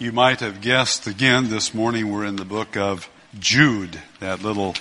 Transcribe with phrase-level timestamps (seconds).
[0.00, 3.06] You might have guessed again this morning we're in the book of
[3.38, 4.74] Jude, that little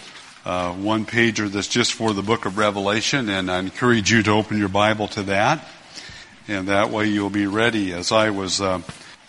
[0.46, 4.32] uh, one pager that's just for the book of Revelation, and I encourage you to
[4.32, 5.68] open your Bible to that,
[6.48, 7.92] and that way you'll be ready.
[7.92, 8.80] As I was uh,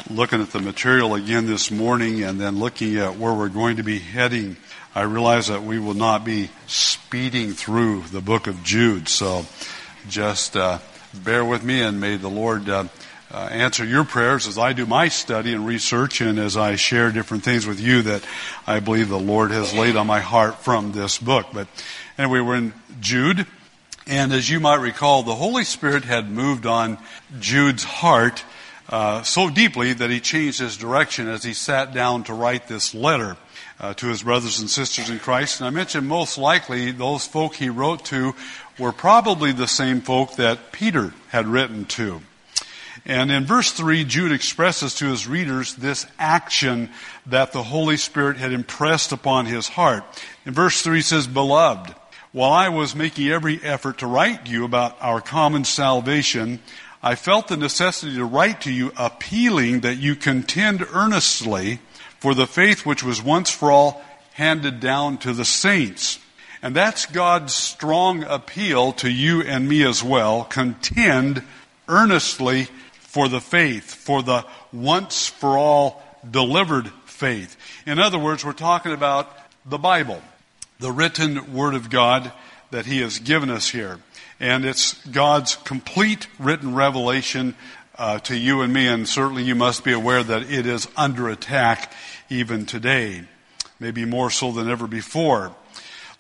[0.09, 3.83] looking at the material again this morning and then looking at where we're going to
[3.83, 4.59] be heading,
[4.95, 9.45] I realize that we will not be speeding through the book of Jude, so
[10.09, 10.79] just uh,
[11.13, 12.69] bear with me and may the Lord
[13.33, 17.13] uh, answer your prayers as I do my study and research and as I share
[17.13, 18.25] different things with you that
[18.67, 21.47] I believe the Lord has laid on my heart from this book.
[21.53, 21.69] But
[22.19, 23.47] anyway, we're in Jude.
[24.07, 26.99] And as you might recall, the Holy Spirit had moved on
[27.39, 28.43] Jude's heart
[28.89, 32.93] uh, so deeply that he changed his direction as he sat down to write this
[32.93, 33.37] letter
[33.79, 35.61] uh, to his brothers and sisters in Christ.
[35.61, 38.35] And I mentioned most likely those folk he wrote to
[38.79, 42.21] were probably the same folk that Peter had written to.
[43.07, 46.91] And in verse 3, Jude expresses to his readers this action
[47.27, 50.05] that the Holy Spirit had impressed upon his heart.
[50.45, 51.95] In verse 3 he says, Beloved,
[52.33, 56.61] while I was making every effort to write to you about our common salvation,
[57.03, 61.81] I felt the necessity to write to you appealing that you contend earnestly
[62.19, 64.03] for the faith which was once for all
[64.35, 66.19] handed down to the saints.
[66.63, 70.45] And that's God's strong appeal to you and me as well.
[70.45, 71.43] Contend
[71.89, 72.69] earnestly
[73.11, 77.57] for the faith, for the once for all delivered faith.
[77.85, 79.37] In other words, we're talking about
[79.67, 80.23] the Bible,
[80.79, 82.31] the written Word of God
[82.71, 83.99] that He has given us here.
[84.39, 87.57] And it's God's complete written revelation
[87.99, 91.29] uh, to you and me, and certainly you must be aware that it is under
[91.29, 91.93] attack
[92.29, 93.25] even today,
[93.81, 95.53] maybe more so than ever before.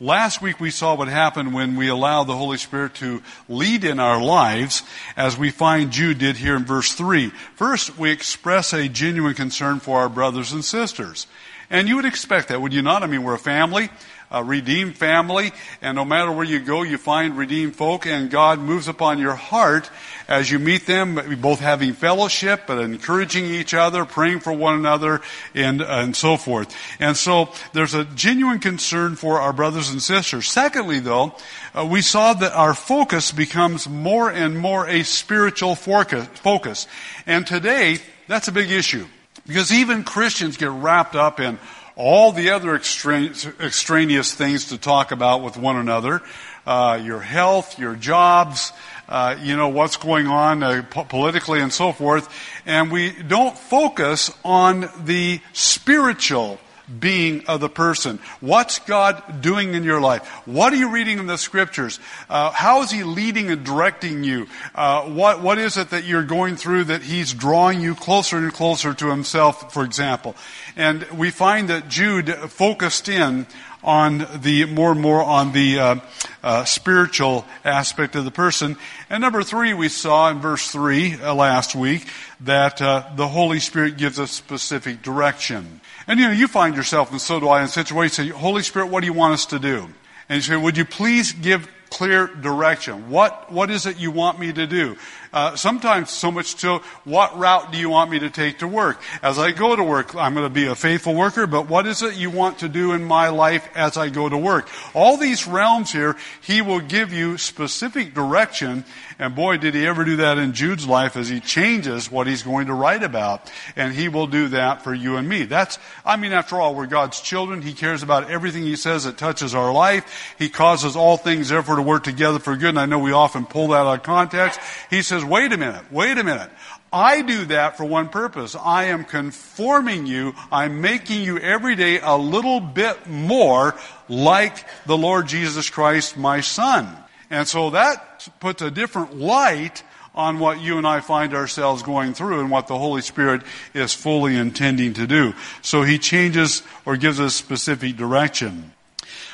[0.02, 4.00] Last week we saw what happened when we allow the Holy Spirit to lead in
[4.00, 4.82] our lives,
[5.14, 7.28] as we find Jude did here in verse 3.
[7.54, 11.26] First, we express a genuine concern for our brothers and sisters.
[11.68, 13.02] And you would expect that, would you not?
[13.02, 13.90] I mean, we're a family
[14.30, 18.58] a redeemed family, and no matter where you go, you find redeemed folk, and God
[18.60, 19.90] moves upon your heart
[20.28, 25.20] as you meet them, both having fellowship, but encouraging each other, praying for one another,
[25.54, 26.72] and, and so forth.
[27.00, 30.48] And so there's a genuine concern for our brothers and sisters.
[30.48, 31.34] Secondly, though,
[31.74, 36.86] uh, we saw that our focus becomes more and more a spiritual focus.
[37.26, 37.98] And today,
[38.28, 39.06] that's a big issue.
[39.46, 41.58] Because even Christians get wrapped up in
[42.00, 46.22] all the other extraneous things to talk about with one another,
[46.66, 48.72] uh, your health, your jobs,
[49.06, 52.32] uh, you know what's going on uh, po- politically and so forth,
[52.64, 56.58] and we don't focus on the spiritual
[56.98, 58.18] being of the person.
[58.40, 60.26] What's God doing in your life?
[60.46, 62.00] What are you reading in the scriptures?
[62.28, 64.46] Uh, how is He leading and directing you?
[64.74, 68.52] Uh, what What is it that you're going through that He's drawing you closer and
[68.52, 70.34] closer to Himself, for example?
[70.76, 73.46] And we find that Jude focused in
[73.82, 75.96] on the more and more on the uh,
[76.42, 78.76] uh, spiritual aspect of the person.
[79.08, 82.06] And number three, we saw in verse three uh, last week
[82.40, 85.80] that uh, the Holy Spirit gives us specific direction.
[86.06, 88.88] And you know, you find yourself, and so do I, in situations, say, Holy Spirit,
[88.88, 89.88] what do you want us to do?
[90.28, 93.10] And you say, would you please give clear direction?
[93.10, 94.96] What, what is it you want me to do?
[95.32, 99.00] Uh, sometimes so much to what route do you want me to take to work?
[99.22, 102.02] As I go to work, I'm going to be a faithful worker, but what is
[102.02, 104.68] it you want to do in my life as I go to work?
[104.94, 108.84] All these realms here, he will give you specific direction.
[109.18, 112.42] And boy, did he ever do that in Jude's life as he changes what he's
[112.42, 113.50] going to write about.
[113.76, 115.44] And he will do that for you and me.
[115.44, 117.62] That's, I mean, after all, we're God's children.
[117.62, 120.34] He cares about everything he says that touches our life.
[120.38, 122.70] He causes all things therefore to work together for good.
[122.70, 124.60] And I know we often pull that out of context.
[124.88, 126.50] He says, says, wait a minute, wait a minute.
[126.92, 128.56] I do that for one purpose.
[128.56, 130.34] I am conforming you.
[130.50, 133.76] I'm making you every day a little bit more
[134.08, 136.88] like the Lord Jesus Christ, my son.
[137.30, 142.14] And so that puts a different light on what you and I find ourselves going
[142.14, 143.42] through and what the Holy Spirit
[143.72, 145.34] is fully intending to do.
[145.62, 148.72] So he changes or gives us specific direction.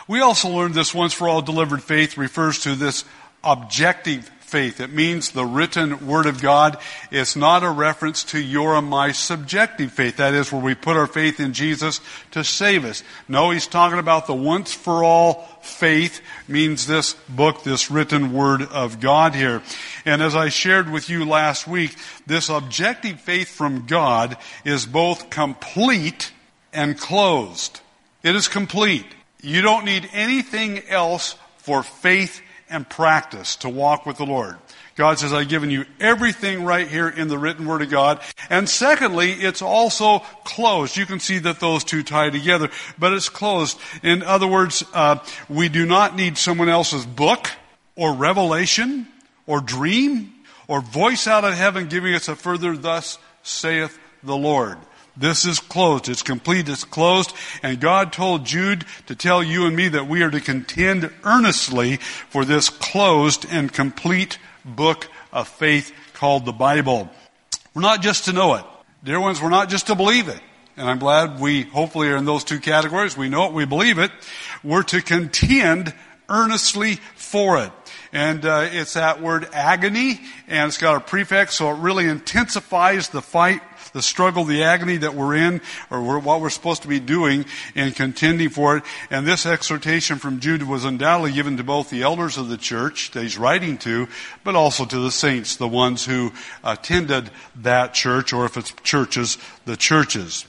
[0.07, 3.07] We also learned this once for all delivered faith refers to this
[3.43, 4.81] objective faith.
[4.81, 6.79] It means the written Word of God.
[7.11, 10.19] It's not a reference to your and my subjective faith.
[10.19, 12.01] That is where we put our faith in Jesus
[12.31, 13.03] to save us.
[13.29, 18.63] No, he's talking about the once for all faith means this book, this written Word
[18.63, 19.63] of God here.
[20.05, 21.97] And as I shared with you last week,
[22.27, 26.31] this objective faith from God is both complete
[26.73, 27.81] and closed.
[28.23, 29.07] It is complete.
[29.41, 34.57] You don't need anything else for faith and practice to walk with the Lord.
[34.97, 38.21] God says, I've given you everything right here in the written word of God.
[38.49, 40.97] And secondly, it's also closed.
[40.97, 43.79] You can see that those two tie together, but it's closed.
[44.03, 45.19] In other words, uh,
[45.49, 47.51] we do not need someone else's book
[47.95, 49.07] or revelation
[49.47, 50.33] or dream
[50.67, 54.79] or voice out of heaven giving us a further thus saith the Lord.
[55.17, 56.09] This is closed.
[56.09, 56.69] It's complete.
[56.69, 57.33] It's closed.
[57.63, 61.97] And God told Jude to tell you and me that we are to contend earnestly
[61.97, 67.11] for this closed and complete book of faith called the Bible.
[67.75, 68.65] We're not just to know it.
[69.05, 70.41] Dear ones, we're not just to believe it.
[70.77, 73.17] And I'm glad we hopefully are in those two categories.
[73.17, 74.11] We know it, we believe it.
[74.63, 75.95] We're to contend
[76.29, 77.73] earnestly for it.
[78.13, 83.09] And uh, it's that word agony, and it's got a prefix, so it really intensifies
[83.09, 83.61] the fight
[83.97, 85.59] the struggle, the agony that we're in,
[85.91, 88.85] or what we're supposed to be doing in contending for it.
[89.11, 93.13] And this exhortation from Jude was undoubtedly given to both the elders of the church
[93.13, 94.07] that he's writing to,
[94.45, 97.31] but also to the saints, the ones who attended
[97.63, 100.45] that church, or if it's churches, the churches.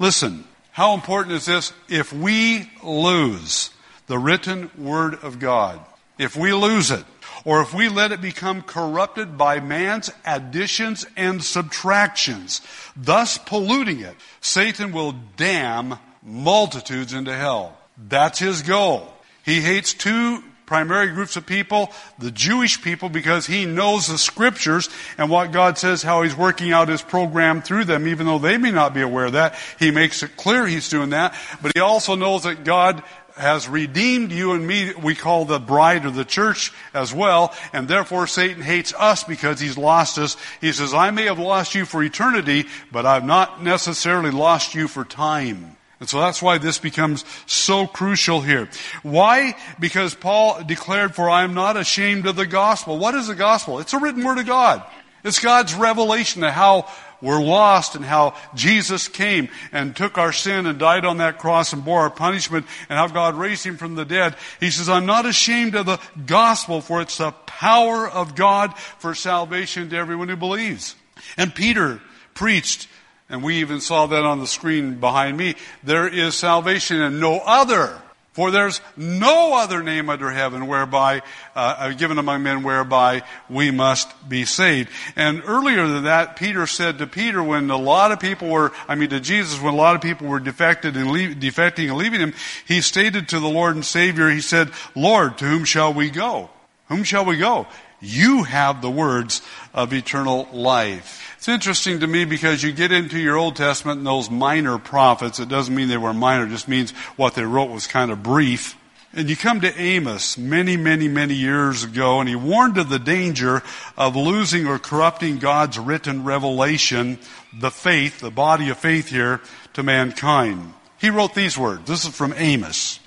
[0.00, 0.42] Listen,
[0.72, 1.72] how important is this?
[1.88, 3.70] If we lose
[4.08, 5.78] the written word of God,
[6.18, 7.04] if we lose it,
[7.46, 12.60] or if we let it become corrupted by man's additions and subtractions,
[12.96, 15.94] thus polluting it, Satan will damn
[16.24, 17.78] multitudes into hell.
[17.96, 19.08] That's his goal.
[19.44, 24.90] He hates two primary groups of people, the Jewish people, because he knows the scriptures
[25.16, 28.58] and what God says, how he's working out his program through them, even though they
[28.58, 29.54] may not be aware of that.
[29.78, 31.32] He makes it clear he's doing that,
[31.62, 33.04] but he also knows that God
[33.36, 37.86] has redeemed you and me, we call the bride of the church as well, and
[37.86, 40.36] therefore Satan hates us because he's lost us.
[40.60, 44.88] He says, I may have lost you for eternity, but I've not necessarily lost you
[44.88, 45.76] for time.
[45.98, 48.68] And so that's why this becomes so crucial here.
[49.02, 49.56] Why?
[49.80, 52.98] Because Paul declared, for I am not ashamed of the gospel.
[52.98, 53.78] What is the gospel?
[53.78, 54.82] It's a written word of God.
[55.24, 56.88] It's God's revelation of how
[57.20, 61.72] we're lost and how Jesus came and took our sin and died on that cross
[61.72, 64.36] and bore our punishment and how God raised him from the dead.
[64.60, 69.14] He says, I'm not ashamed of the gospel for it's the power of God for
[69.14, 70.94] salvation to everyone who believes.
[71.36, 72.00] And Peter
[72.34, 72.88] preached
[73.28, 75.56] and we even saw that on the screen behind me.
[75.82, 78.00] There is salvation in no other.
[78.36, 81.22] For there's no other name under heaven whereby,
[81.54, 84.90] uh, uh, given among men whereby we must be saved.
[85.16, 88.94] And earlier than that, Peter said to Peter when a lot of people were, I
[88.94, 92.20] mean to Jesus, when a lot of people were defected and leave, defecting and leaving
[92.20, 92.34] him,
[92.68, 96.50] he stated to the Lord and Savior, he said, Lord, to whom shall we go?
[96.88, 97.66] Whom shall we go?
[98.06, 99.42] You have the words
[99.74, 101.34] of eternal life.
[101.38, 105.40] It's interesting to me because you get into your Old Testament and those minor prophets.
[105.40, 108.22] It doesn't mean they were minor, it just means what they wrote was kind of
[108.22, 108.76] brief.
[109.12, 112.98] And you come to Amos many, many, many years ago, and he warned of the
[112.98, 113.62] danger
[113.96, 117.18] of losing or corrupting God's written revelation,
[117.58, 119.40] the faith, the body of faith here,
[119.72, 120.74] to mankind.
[120.98, 121.88] He wrote these words.
[121.88, 123.00] This is from Amos.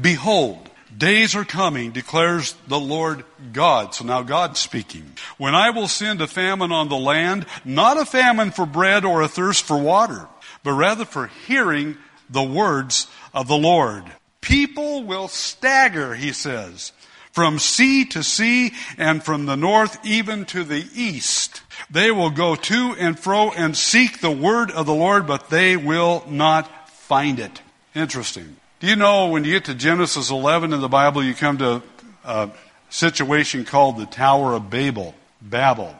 [0.00, 0.63] Behold,
[0.96, 3.94] Days are coming, declares the Lord God.
[3.94, 5.12] So now God's speaking.
[5.38, 9.22] When I will send a famine on the land, not a famine for bread or
[9.22, 10.28] a thirst for water,
[10.62, 11.96] but rather for hearing
[12.30, 14.04] the words of the Lord.
[14.40, 16.92] People will stagger, he says,
[17.32, 21.62] from sea to sea and from the north even to the east.
[21.90, 25.76] They will go to and fro and seek the word of the Lord, but they
[25.76, 27.60] will not find it.
[27.94, 28.56] Interesting.
[28.80, 31.82] Do you know when you get to Genesis 11 in the Bible, you come to
[32.24, 32.50] a
[32.90, 35.94] situation called the Tower of Babel, Babel.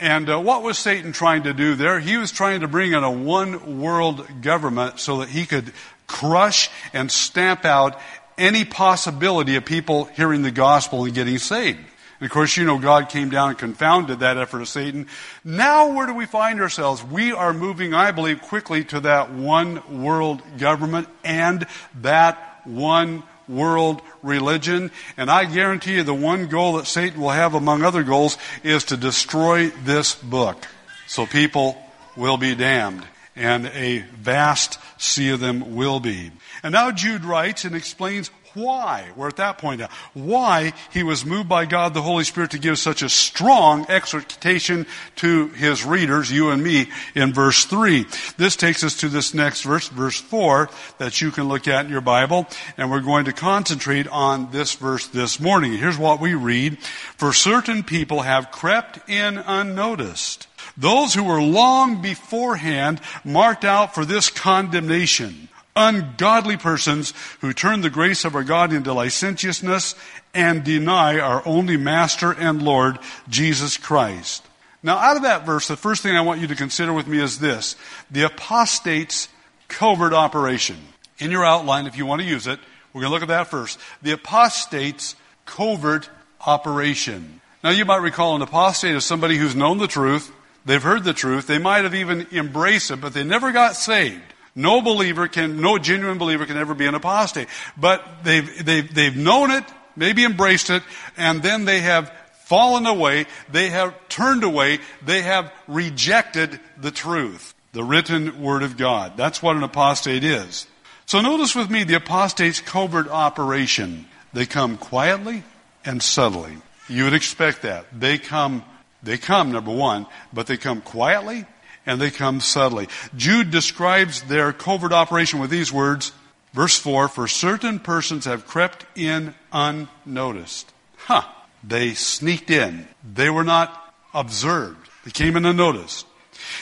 [0.00, 2.00] And uh, what was Satan trying to do there?
[2.00, 5.72] He was trying to bring in a one world government so that he could
[6.06, 8.00] crush and stamp out
[8.36, 11.78] any possibility of people hearing the gospel and getting saved.
[12.22, 15.08] And of course, you know, God came down and confounded that effort of Satan.
[15.42, 17.02] Now, where do we find ourselves?
[17.02, 21.66] We are moving, I believe, quickly to that one world government and
[22.02, 24.92] that one world religion.
[25.16, 28.84] And I guarantee you the one goal that Satan will have among other goals is
[28.84, 30.64] to destroy this book.
[31.08, 31.76] So people
[32.16, 33.02] will be damned.
[33.34, 36.30] And a vast sea of them will be.
[36.62, 41.24] And now Jude writes and explains why, we're at that point now, why he was
[41.24, 46.30] moved by God the Holy Spirit to give such a strong exhortation to his readers,
[46.30, 48.06] you and me, in verse 3.
[48.36, 51.90] This takes us to this next verse, verse 4, that you can look at in
[51.90, 55.72] your Bible, and we're going to concentrate on this verse this morning.
[55.72, 56.78] Here's what we read.
[56.82, 60.46] For certain people have crept in unnoticed.
[60.76, 67.90] Those who were long beforehand marked out for this condemnation ungodly persons who turn the
[67.90, 69.94] grace of our God into licentiousness
[70.34, 72.98] and deny our only Master and Lord,
[73.28, 74.46] Jesus Christ.
[74.82, 77.20] Now, out of that verse, the first thing I want you to consider with me
[77.20, 77.76] is this
[78.10, 79.28] the apostate's
[79.68, 80.76] covert operation.
[81.18, 82.58] In your outline, if you want to use it,
[82.92, 83.78] we're going to look at that first.
[84.02, 85.14] The apostate's
[85.46, 86.10] covert
[86.46, 87.40] operation.
[87.62, 90.32] Now, you might recall an apostate is somebody who's known the truth,
[90.66, 94.31] they've heard the truth, they might have even embraced it, but they never got saved.
[94.54, 97.48] No believer can, no genuine believer can ever be an apostate.
[97.76, 99.64] But they've, they've, they've known it,
[99.96, 100.82] maybe embraced it,
[101.16, 102.12] and then they have
[102.44, 108.76] fallen away, they have turned away, they have rejected the truth, the written word of
[108.76, 109.16] God.
[109.16, 110.66] That's what an apostate is.
[111.06, 114.06] So notice with me the apostate's covert operation.
[114.34, 115.44] They come quietly
[115.84, 116.56] and subtly.
[116.88, 117.86] You would expect that.
[117.98, 118.64] They come,
[119.02, 121.46] they come, number one, but they come quietly
[121.86, 122.88] and they come subtly.
[123.16, 126.12] Jude describes their covert operation with these words,
[126.52, 130.72] verse 4, for certain persons have crept in unnoticed.
[130.96, 131.22] Huh.
[131.64, 132.88] They sneaked in.
[133.02, 134.88] They were not observed.
[135.04, 136.06] They came in unnoticed.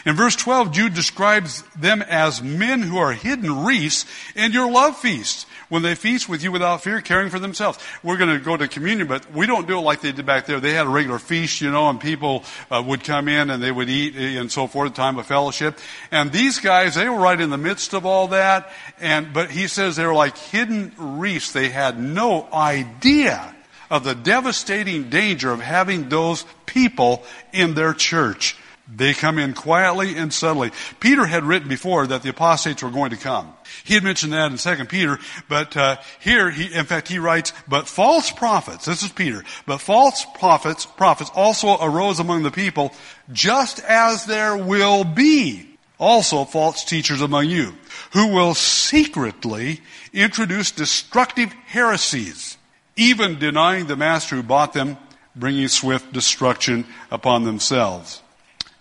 [0.04, 4.96] In verse 12, Jude describes them as men who are hidden wreaths in your love
[4.96, 7.78] feasts when they feast with you without fear, caring for themselves.
[8.02, 10.44] We're going to go to communion, but we don't do it like they did back
[10.44, 10.60] there.
[10.60, 13.72] They had a regular feast, you know, and people uh, would come in and they
[13.72, 15.78] would eat and so forth, time of fellowship.
[16.10, 18.70] And these guys, they were right in the midst of all that.
[19.00, 21.52] And, but he says they were like hidden reefs.
[21.52, 23.54] They had no idea
[23.90, 28.56] of the devastating danger of having those people in their church.
[28.92, 30.72] They come in quietly and subtly.
[30.98, 33.52] Peter had written before that the apostates were going to come.
[33.84, 35.18] He had mentioned that in Second Peter,
[35.48, 39.44] but uh, here, he, in fact, he writes, "But false prophets." This is Peter.
[39.64, 42.92] But false prophets, prophets also arose among the people,
[43.32, 45.68] just as there will be
[45.98, 47.74] also false teachers among you,
[48.12, 49.80] who will secretly
[50.12, 52.56] introduce destructive heresies,
[52.96, 54.96] even denying the master who bought them,
[55.36, 58.22] bringing swift destruction upon themselves.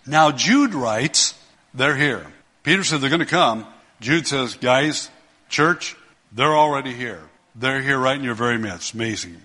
[0.06, 1.34] Now Jude writes,
[1.74, 2.26] they're here.
[2.62, 3.66] Peter said they're going to come.
[4.00, 5.10] Jude says, guys,
[5.48, 5.96] church,
[6.32, 7.20] they're already here.
[7.54, 8.94] They're here right in your very midst.
[8.94, 9.36] Amazing.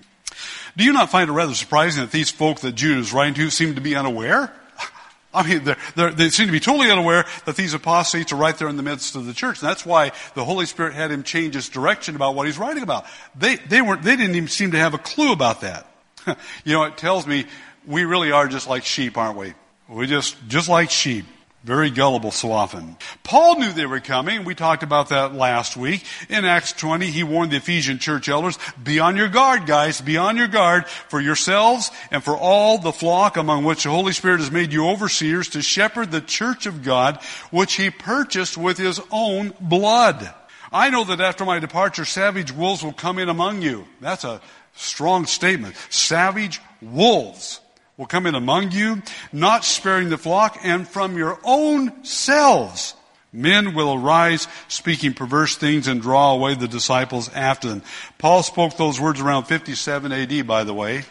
[0.78, 3.50] Do you not find it rather surprising that these folk that Jude is writing to
[3.50, 4.54] seem to be unaware?
[5.34, 8.58] I mean, they're, they're, they seem to be totally unaware that these apostates are right
[8.58, 9.62] there in the midst of the church.
[9.62, 12.84] And that's why the Holy Spirit had him change his direction about what he's writing
[12.84, 13.06] about.
[13.38, 15.88] They, they weren't, they didn't even seem to have a clue about that.
[16.64, 17.46] you know, it tells me
[17.86, 19.54] we really are just like sheep, aren't we?
[19.88, 21.26] We just, just like sheep.
[21.66, 22.96] Very gullible so often.
[23.24, 24.46] Paul knew they were coming.
[24.46, 26.06] We talked about that last week.
[26.30, 30.16] In Acts 20, he warned the Ephesian church elders, be on your guard, guys, be
[30.16, 34.42] on your guard for yourselves and for all the flock among which the Holy Spirit
[34.42, 37.18] has made you overseers to shepherd the church of God,
[37.50, 40.32] which he purchased with his own blood.
[40.72, 43.88] I know that after my departure, savage wolves will come in among you.
[44.02, 44.40] That's a
[44.76, 45.76] strong statement.
[45.90, 47.60] Savage wolves
[47.98, 52.96] will come in among you, not sparing the flock, and from your own selves
[53.36, 57.84] men will arise speaking perverse things and draw away the disciples after them.
[58.18, 61.04] Paul spoke those words around 57 AD, by the way.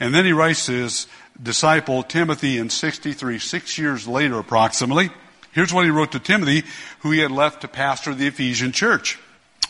[0.00, 1.06] And then he writes to his
[1.42, 5.10] disciple Timothy in 63, six years later approximately.
[5.52, 6.64] Here's what he wrote to Timothy,
[7.00, 9.18] who he had left to pastor the Ephesian church,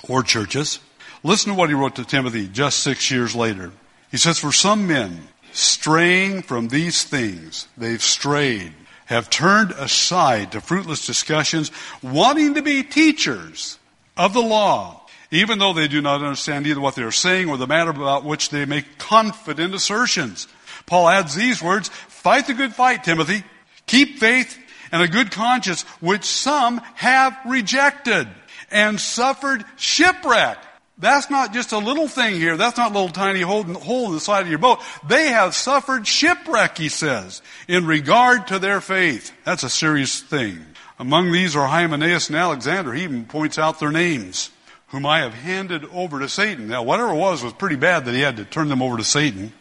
[0.08, 0.80] or churches.
[1.22, 3.70] Listen to what he wrote to Timothy just six years later.
[4.10, 7.66] He says, For some men, straying from these things.
[7.76, 8.72] They've strayed,
[9.06, 11.70] have turned aside to fruitless discussions,
[12.02, 13.78] wanting to be teachers
[14.16, 17.56] of the law, even though they do not understand either what they are saying or
[17.56, 20.48] the matter about which they make confident assertions.
[20.86, 23.44] Paul adds these words, fight the good fight, Timothy.
[23.86, 24.58] Keep faith
[24.90, 28.28] and a good conscience, which some have rejected
[28.70, 30.58] and suffered shipwreck.
[31.00, 32.56] That's not just a little thing here.
[32.56, 34.80] That's not a little tiny hole in the side of your boat.
[35.06, 39.32] They have suffered shipwreck, he says, in regard to their faith.
[39.44, 40.58] That's a serious thing.
[40.98, 42.92] Among these are Hymenaeus and Alexander.
[42.92, 44.50] He even points out their names,
[44.88, 46.66] whom I have handed over to Satan.
[46.66, 49.04] Now, whatever it was was pretty bad that he had to turn them over to
[49.04, 49.52] Satan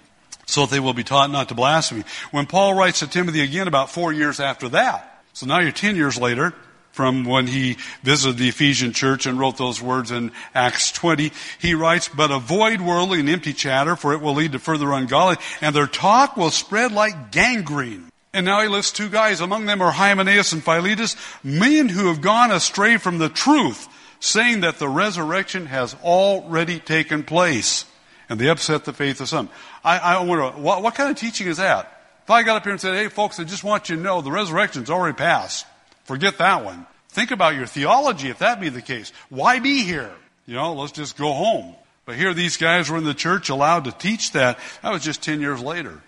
[0.48, 2.04] so that they will be taught not to blaspheme.
[2.32, 5.96] When Paul writes to Timothy again about four years after that, so now you're ten
[5.96, 6.56] years later,
[6.98, 11.32] from when he visited the Ephesian church and wrote those words in Acts 20.
[11.60, 15.38] He writes, but avoid worldly and empty chatter, for it will lead to further ungodly,
[15.62, 18.10] and their talk will spread like gangrene.
[18.34, 19.42] And now he lists two guys.
[19.42, 23.88] Among them are Hymenaeus and Philetus, men who have gone astray from the truth,
[24.20, 27.86] saying that the resurrection has already taken place.
[28.28, 29.50] And they upset the faith of some.
[29.84, 31.94] I, I wonder, what, what kind of teaching is that?
[32.24, 34.22] If I got up here and said, hey folks, I just want you to know
[34.22, 35.68] the resurrection's already passed.
[36.08, 36.88] Forget that one.
[37.10, 39.12] Think about your theology if that be the case.
[39.30, 40.12] Why be here?
[40.46, 41.76] You know, let's just go home.
[42.06, 44.58] But here these guys were in the church allowed to teach that.
[44.82, 46.02] That was just 10 years later.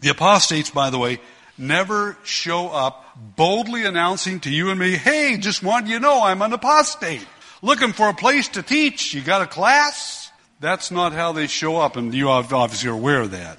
[0.00, 1.20] The apostates, by the way,
[1.56, 6.22] never show up boldly announcing to you and me, hey, just want you to know
[6.22, 7.26] I'm an apostate.
[7.62, 9.14] Looking for a place to teach.
[9.14, 10.30] You got a class?
[10.60, 13.58] That's not how they show up, and you obviously are aware of that.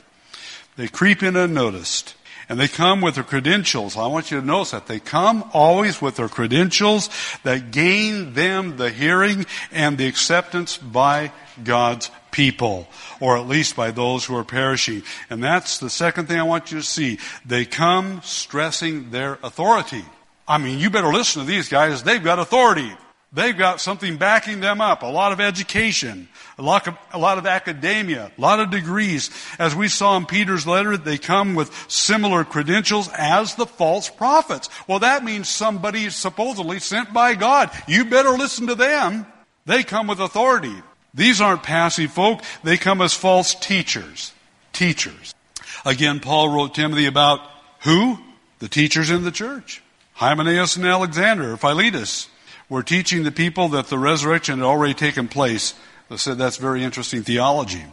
[0.76, 2.14] They creep in unnoticed.
[2.50, 3.98] And they come with their credentials.
[3.98, 4.88] I want you to notice that.
[4.88, 7.10] They come always with their credentials
[7.44, 12.88] that gain them the hearing and the acceptance by God's people,
[13.20, 15.04] or at least by those who are perishing.
[15.30, 17.20] And that's the second thing I want you to see.
[17.46, 20.06] They come stressing their authority.
[20.48, 22.04] I mean, you better listen to these guys.
[22.04, 22.92] They've got authority.
[23.34, 27.38] They've got something backing them up, a lot of education, a lot of, a lot
[27.38, 29.30] of academia, a lot of degrees.
[29.60, 34.70] As we saw in Peter's letter, they come with similar credentials as the false prophets.
[34.88, 37.70] Well, that means somebody supposedly sent by God.
[37.86, 39.26] You better listen to them.
[39.66, 40.76] They come with authority.
[41.14, 42.42] These aren't passive folk.
[42.64, 44.32] They come as false teachers.
[44.72, 45.34] Teachers.
[45.86, 47.42] Again, Paul wrote Timothy about
[47.82, 48.20] who?
[48.60, 49.84] The teachers in the church.
[50.14, 52.30] Hymenaeus and Alexander, Philetus
[52.70, 55.74] were teaching the people that the resurrection had already taken place.
[56.10, 57.84] I said that's very interesting theology.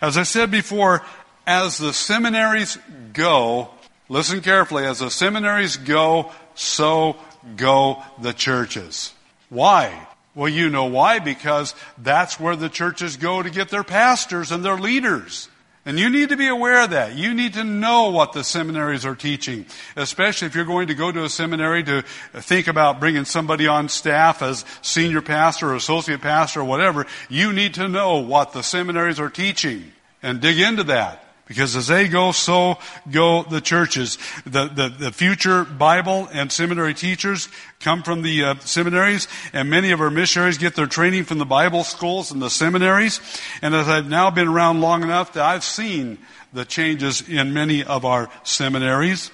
[0.00, 1.02] As I said before,
[1.46, 2.78] as the seminaries
[3.12, 3.70] go,
[4.08, 7.16] listen carefully, as the seminaries go, so
[7.56, 9.12] go the churches.
[9.48, 10.06] Why?
[10.34, 14.64] Well, you know why, because that's where the churches go to get their pastors and
[14.64, 15.48] their leaders.
[15.86, 17.14] And you need to be aware of that.
[17.14, 21.12] You need to know what the seminaries are teaching, especially if you're going to go
[21.12, 26.22] to a seminary to think about bringing somebody on staff as senior pastor or associate
[26.22, 27.06] pastor or whatever.
[27.28, 31.23] You need to know what the seminaries are teaching and dig into that.
[31.46, 32.78] Because as they go, so
[33.10, 34.16] go the churches.
[34.46, 37.48] The, the, the future Bible and seminary teachers
[37.80, 41.44] come from the uh, seminaries, and many of our missionaries get their training from the
[41.44, 43.20] Bible schools and the seminaries.
[43.60, 46.18] And as I've now been around long enough that I've seen
[46.54, 49.30] the changes in many of our seminaries.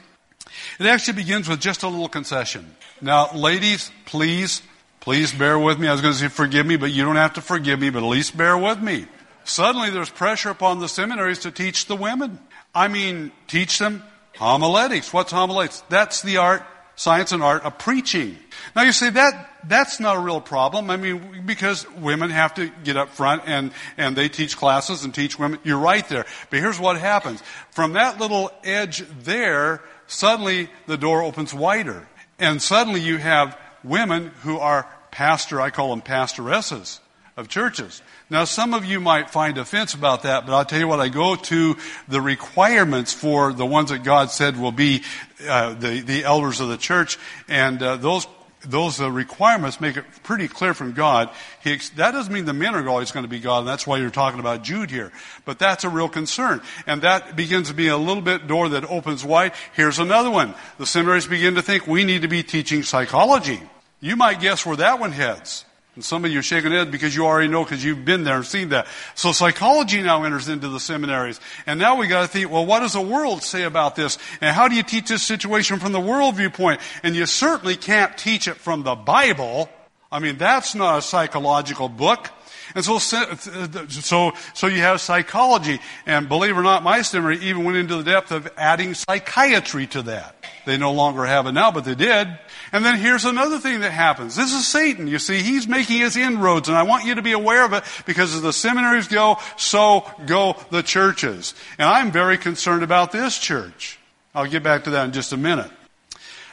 [0.81, 2.75] It actually begins with just a little concession.
[3.01, 4.63] Now, ladies, please,
[5.01, 5.87] please bear with me.
[5.87, 8.03] I was going to say forgive me, but you don't have to forgive me, but
[8.03, 9.07] at least bear with me.
[9.45, 12.39] Suddenly there's pressure upon the seminaries to teach the women.
[12.75, 14.03] I mean, teach them
[14.37, 15.13] homiletics.
[15.13, 15.83] What's homiletics?
[15.89, 16.63] That's the art,
[16.97, 18.37] science and art of preaching.
[18.77, 20.91] Now you say that, that's not a real problem.
[20.91, 25.15] I mean, because women have to get up front and, and they teach classes and
[25.15, 25.59] teach women.
[25.65, 26.27] You're right there.
[26.49, 27.43] But here's what happens.
[27.71, 32.09] From that little edge there, suddenly the door opens wider.
[32.39, 37.01] And suddenly you have women who are pastor, I call them pastoresses
[37.41, 38.03] of churches.
[38.29, 41.09] Now, some of you might find offense about that, but I'll tell you what, I
[41.09, 41.77] go to
[42.07, 45.03] the requirements for the ones that God said will be
[45.49, 48.29] uh, the, the elders of the church, and uh, those
[48.63, 51.31] those uh, requirements make it pretty clear from God.
[51.65, 53.97] He, that doesn't mean the men are always going to be God, and that's why
[53.97, 55.13] you're talking about Jude here.
[55.47, 56.61] But that's a real concern.
[56.87, 59.53] And that begins to be a little bit door that opens wide.
[59.75, 60.55] Here's another one.
[60.77, 63.63] The seminaries begin to think we need to be teaching psychology.
[64.01, 65.65] You might guess where that one heads.
[66.01, 68.25] And some of you are shaking your head because you already know because you've been
[68.25, 68.87] there and seen that.
[69.15, 71.39] So psychology now enters into the seminaries.
[71.67, 74.17] And now we got to think, well, what does the world say about this?
[74.41, 76.81] And how do you teach this situation from the world viewpoint?
[77.03, 79.69] And you certainly can't teach it from the Bible.
[80.11, 82.31] I mean, that's not a psychological book.
[82.75, 85.81] And so, so, so you have psychology.
[86.07, 89.87] And believe it or not, my seminary even went into the depth of adding psychiatry
[89.89, 90.37] to that.
[90.67, 92.29] They no longer have it now, but they did.
[92.73, 94.37] And then here's another thing that happens.
[94.37, 95.09] This is Satan.
[95.09, 97.83] You see, he's making his inroads, and I want you to be aware of it
[98.07, 101.55] because as the seminaries go, so go the churches.
[101.79, 103.99] And I'm very concerned about this church.
[104.35, 105.71] I'll get back to that in just a minute.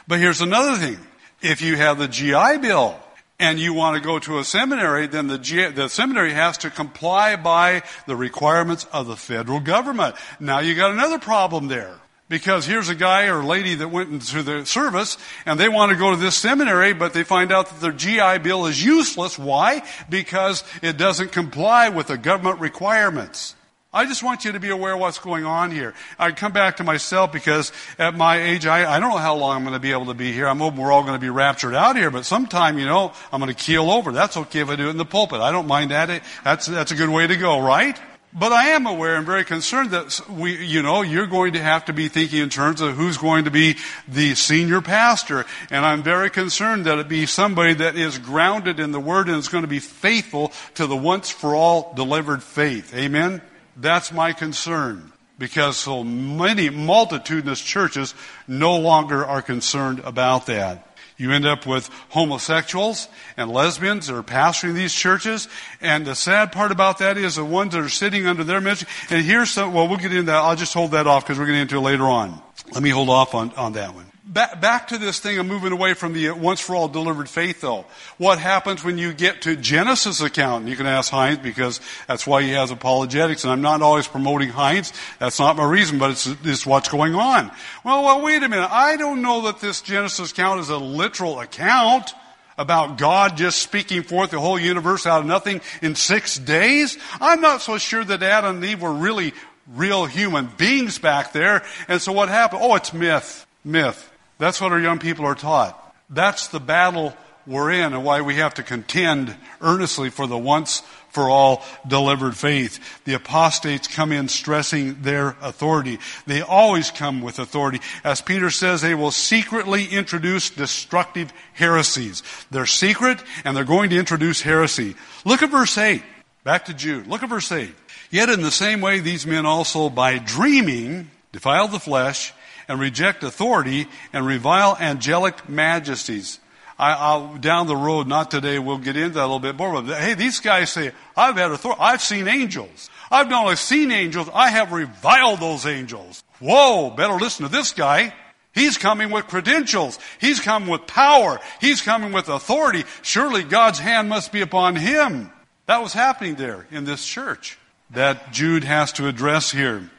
[0.08, 0.98] But here's another thing.
[1.40, 2.98] If you have the GI Bill,
[3.38, 5.38] and you want to go to a seminary, then the,
[5.74, 10.16] the seminary has to comply by the requirements of the federal government.
[10.40, 11.94] Now you got another problem there.
[12.28, 15.98] Because here's a guy or lady that went into the service and they want to
[15.98, 19.38] go to this seminary, but they find out that their GI Bill is useless.
[19.38, 19.82] Why?
[20.10, 23.54] Because it doesn't comply with the government requirements.
[23.90, 25.94] I just want you to be aware of what's going on here.
[26.18, 29.56] I come back to myself because at my age, I, I don't know how long
[29.56, 30.46] I'm going to be able to be here.
[30.46, 33.40] I'm hoping we're all going to be raptured out here, but sometime, you know, I'm
[33.40, 34.12] going to keel over.
[34.12, 35.40] That's okay if I do it in the pulpit.
[35.40, 36.22] I don't mind that.
[36.44, 37.98] That's, that's a good way to go, right?
[38.30, 41.86] But I am aware and very concerned that we, you know, you're going to have
[41.86, 45.46] to be thinking in terms of who's going to be the senior pastor.
[45.70, 49.38] And I'm very concerned that it be somebody that is grounded in the Word and
[49.38, 52.94] is going to be faithful to the once for all delivered faith.
[52.94, 53.40] Amen?
[53.78, 58.14] That's my concern because so many multitudinous churches
[58.48, 60.84] no longer are concerned about that.
[61.16, 65.48] You end up with homosexuals and lesbians that are pastoring these churches.
[65.80, 68.88] And the sad part about that is the ones that are sitting under their ministry.
[69.10, 70.36] And here's some, well, we'll get into that.
[70.36, 72.40] I'll just hold that off because we're getting into it later on.
[72.72, 74.07] Let me hold off on, on that one.
[74.30, 77.62] Back, back to this thing of moving away from the once for all delivered faith
[77.62, 77.86] though.
[78.18, 80.68] What happens when you get to Genesis account?
[80.68, 84.50] You can ask Hines because that's why he has apologetics and I'm not always promoting
[84.50, 84.92] Hines.
[85.18, 87.50] That's not my reason, but it's, it's what's going on.
[87.84, 88.70] Well, well, wait a minute.
[88.70, 92.12] I don't know that this Genesis account is a literal account
[92.58, 96.98] about God just speaking forth the whole universe out of nothing in six days.
[97.18, 99.32] I'm not so sure that Adam and Eve were really
[99.74, 101.64] real human beings back there.
[101.88, 102.60] And so what happened?
[102.62, 103.46] Oh, it's myth.
[103.64, 104.12] Myth.
[104.38, 105.76] That's what our young people are taught.
[106.08, 107.14] That's the battle
[107.46, 112.36] we're in and why we have to contend earnestly for the once for all delivered
[112.36, 113.02] faith.
[113.04, 115.98] The apostates come in stressing their authority.
[116.26, 117.80] They always come with authority.
[118.04, 122.22] As Peter says, they will secretly introduce destructive heresies.
[122.50, 124.94] They're secret and they're going to introduce heresy.
[125.24, 126.02] Look at verse 8.
[126.44, 127.06] Back to Jude.
[127.06, 127.74] Look at verse 8.
[128.10, 132.32] Yet in the same way, these men also by dreaming defile the flesh
[132.68, 136.38] and reject authority and revile angelic majesties.
[136.78, 139.82] I, I'll, down the road, not today, we'll get into that a little bit more.
[139.82, 141.80] But hey, these guys say, I've had authority.
[141.80, 142.88] I've seen angels.
[143.10, 146.22] I've not only seen angels, I have reviled those angels.
[146.38, 148.14] Whoa, better listen to this guy.
[148.54, 149.98] He's coming with credentials.
[150.20, 151.40] He's coming with power.
[151.60, 152.84] He's coming with authority.
[153.02, 155.30] Surely God's hand must be upon him.
[155.66, 157.58] That was happening there in this church
[157.90, 159.90] that Jude has to address here.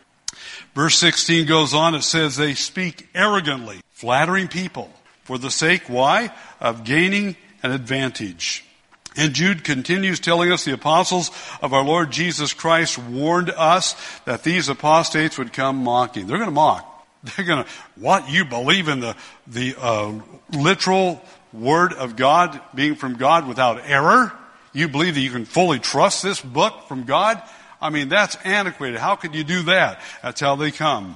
[0.75, 4.91] Verse 16 goes on, it says they speak arrogantly, flattering people
[5.23, 6.31] for the sake, why?
[6.59, 8.65] Of gaining an advantage.
[9.15, 11.29] And Jude continues telling us the apostles
[11.61, 16.27] of our Lord Jesus Christ warned us that these apostates would come mocking.
[16.27, 16.85] They're going to mock.
[17.23, 20.13] They're going to, what, you believe in the, the uh,
[20.51, 24.31] literal word of God being from God without error?
[24.73, 27.41] You believe that you can fully trust this book from God?
[27.81, 28.99] I mean, that's antiquated.
[28.99, 30.01] How could you do that?
[30.21, 31.15] That's how they come.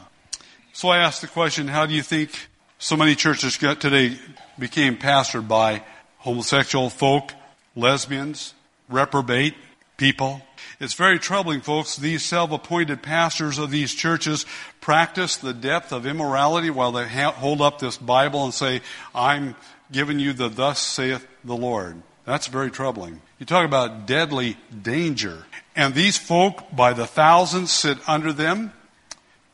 [0.71, 2.31] So I asked the question, how do you think
[2.79, 4.17] so many churches today
[4.57, 5.83] became pastored by
[6.19, 7.31] homosexual folk,
[7.75, 8.53] lesbians,
[8.89, 9.55] reprobate
[9.97, 10.41] people?
[10.79, 11.95] It's very troubling, folks.
[11.95, 14.45] These self-appointed pastors of these churches
[14.81, 18.81] practice the depth of immorality while they hold up this Bible and say,
[19.13, 19.55] I'm
[19.91, 22.01] giving you the thus saith the Lord.
[22.25, 23.21] That's very troubling.
[23.43, 25.45] You talk about deadly danger.
[25.75, 28.71] And these folk, by the thousands, sit under them,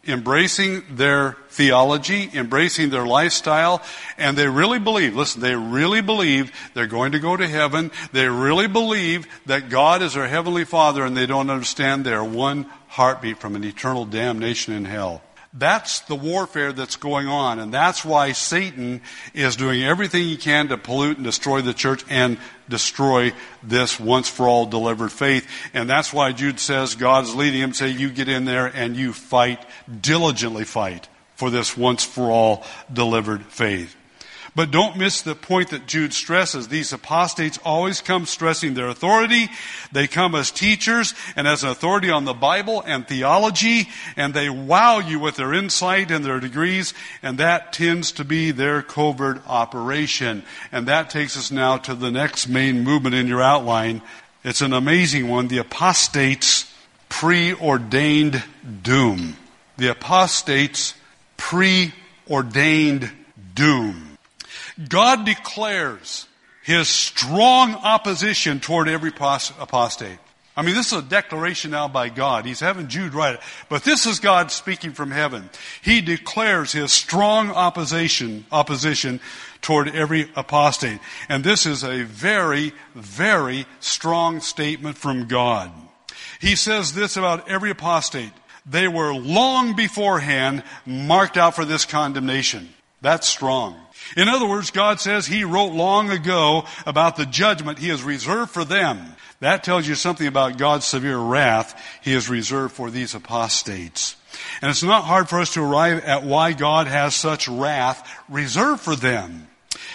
[0.05, 3.81] embracing their theology, embracing their lifestyle,
[4.15, 7.89] and they really believe, listen, they really believe they're going to go to heaven.
[8.11, 12.67] They really believe that God is their heavenly Father, and they don't understand they're one
[12.89, 15.23] heartbeat from an eternal damnation in hell.
[15.51, 19.01] That's the warfare that's going on, and that's why Satan
[19.33, 22.37] is doing everything he can to pollute and destroy the church and
[22.69, 23.33] destroy
[23.63, 25.49] this once for all delivered faith.
[25.73, 29.11] And that's why Jude says God's leading him, say, you get in there and you
[29.11, 29.65] fight,
[30.01, 33.95] diligently fight for this once for all delivered faith.
[34.55, 36.67] But don't miss the point that Jude stresses.
[36.67, 39.47] These apostates always come stressing their authority.
[39.91, 44.49] They come as teachers and as an authority on the Bible and theology, and they
[44.49, 49.41] wow you with their insight and their degrees, and that tends to be their covert
[49.47, 50.43] operation.
[50.71, 54.01] And that takes us now to the next main movement in your outline.
[54.43, 55.47] It's an amazing one.
[55.47, 56.73] The apostates
[57.09, 58.43] preordained
[58.83, 59.35] doom.
[59.77, 60.93] The apostates
[61.37, 63.11] preordained
[63.53, 64.08] doom.
[64.87, 66.27] God declares
[66.63, 70.19] his strong opposition toward every apostate.
[70.55, 72.45] I mean, this is a declaration now by God.
[72.45, 73.41] He's having Jude write it.
[73.69, 75.49] But this is God speaking from heaven.
[75.81, 79.21] He declares his strong opposition, opposition
[79.61, 80.99] toward every apostate.
[81.29, 85.71] And this is a very, very strong statement from God.
[86.41, 88.33] He says this about every apostate.
[88.65, 92.69] They were long beforehand marked out for this condemnation.
[93.01, 93.79] That's strong.
[94.17, 98.51] In other words, God says He wrote long ago about the judgment He has reserved
[98.51, 99.15] for them.
[99.39, 104.15] That tells you something about God's severe wrath He has reserved for these apostates.
[104.61, 108.81] And it's not hard for us to arrive at why God has such wrath reserved
[108.81, 109.47] for them.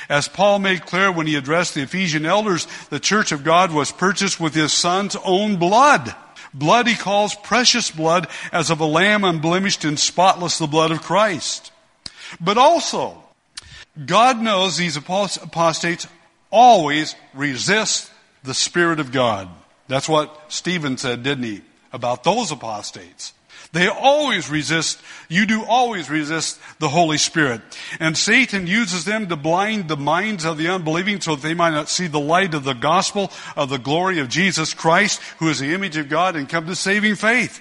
[0.08, 3.90] As Paul made clear when he addressed the Ephesian elders, the church of God was
[3.90, 6.14] purchased with his son's own blood.
[6.52, 11.02] Blood he calls precious blood as of a lamb unblemished and spotless, the blood of
[11.02, 11.72] Christ.
[12.40, 13.23] But also,
[14.02, 16.06] God knows these apostates
[16.50, 18.10] always resist
[18.42, 19.48] the Spirit of God.
[19.88, 23.32] That's what Stephen said, didn't he, about those apostates.
[23.72, 27.60] They always resist, you do always resist the Holy Spirit.
[27.98, 31.72] And Satan uses them to blind the minds of the unbelieving so that they might
[31.72, 35.58] not see the light of the gospel of the glory of Jesus Christ, who is
[35.58, 37.60] the image of God, and come to saving faith.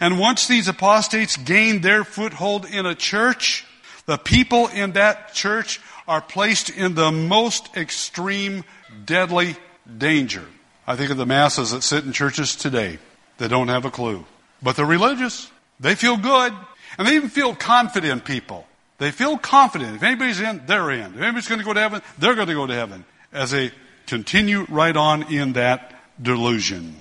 [0.00, 3.64] And once these apostates gain their foothold in a church,
[4.06, 8.64] the people in that church are placed in the most extreme,
[9.04, 9.56] deadly
[9.98, 10.44] danger.
[10.86, 12.98] I think of the masses that sit in churches today
[13.38, 14.24] that don't have a clue.
[14.62, 15.50] But they're religious.
[15.80, 16.52] They feel good.
[16.98, 18.66] And they even feel confident people.
[18.98, 19.96] They feel confident.
[19.96, 21.14] If anybody's in, they're in.
[21.14, 23.04] If anybody's going to go to heaven, they're going to go to heaven.
[23.32, 23.72] As they
[24.06, 26.96] continue right on in that delusion.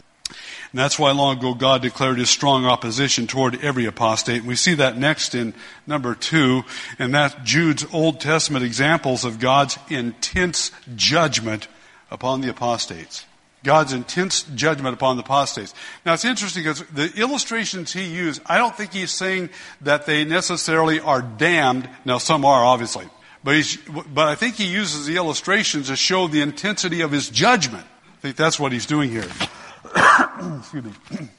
[0.71, 4.39] And that's why long ago God declared his strong opposition toward every apostate.
[4.39, 5.53] And we see that next in
[5.85, 6.63] number two,
[6.97, 11.67] and that's Jude's Old Testament examples of God's intense judgment
[12.09, 13.25] upon the apostates.
[13.63, 15.73] God's intense judgment upon the apostates.
[16.05, 19.49] Now it's interesting because the illustrations he used, I don't think he's saying
[19.81, 21.87] that they necessarily are damned.
[22.05, 23.07] Now some are, obviously.
[23.43, 23.65] But,
[24.13, 27.85] but I think he uses the illustrations to show the intensity of his judgment.
[27.85, 29.27] I think that's what he's doing here.
[30.59, 30.91] Excuse me.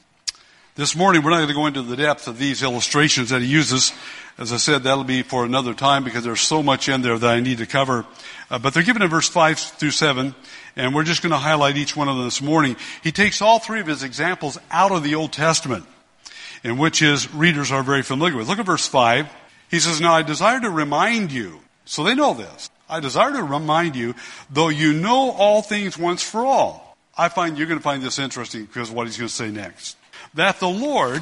[0.75, 3.47] This morning, we're not going to go into the depth of these illustrations that he
[3.47, 3.93] uses.
[4.39, 7.29] As I said, that'll be for another time because there's so much in there that
[7.29, 8.07] I need to cover.
[8.49, 10.33] Uh, but they're given in verse 5 through 7,
[10.75, 12.75] and we're just going to highlight each one of them this morning.
[13.03, 15.85] He takes all three of his examples out of the Old Testament,
[16.63, 18.49] in which his readers are very familiar with.
[18.49, 19.31] Look at verse 5.
[19.69, 22.71] He says, Now I desire to remind you, so they know this.
[22.89, 24.15] I desire to remind you,
[24.49, 26.82] though you know all things once for all.
[27.17, 29.97] I find you're going to find this interesting because what he's going to say next
[30.33, 31.21] that the Lord,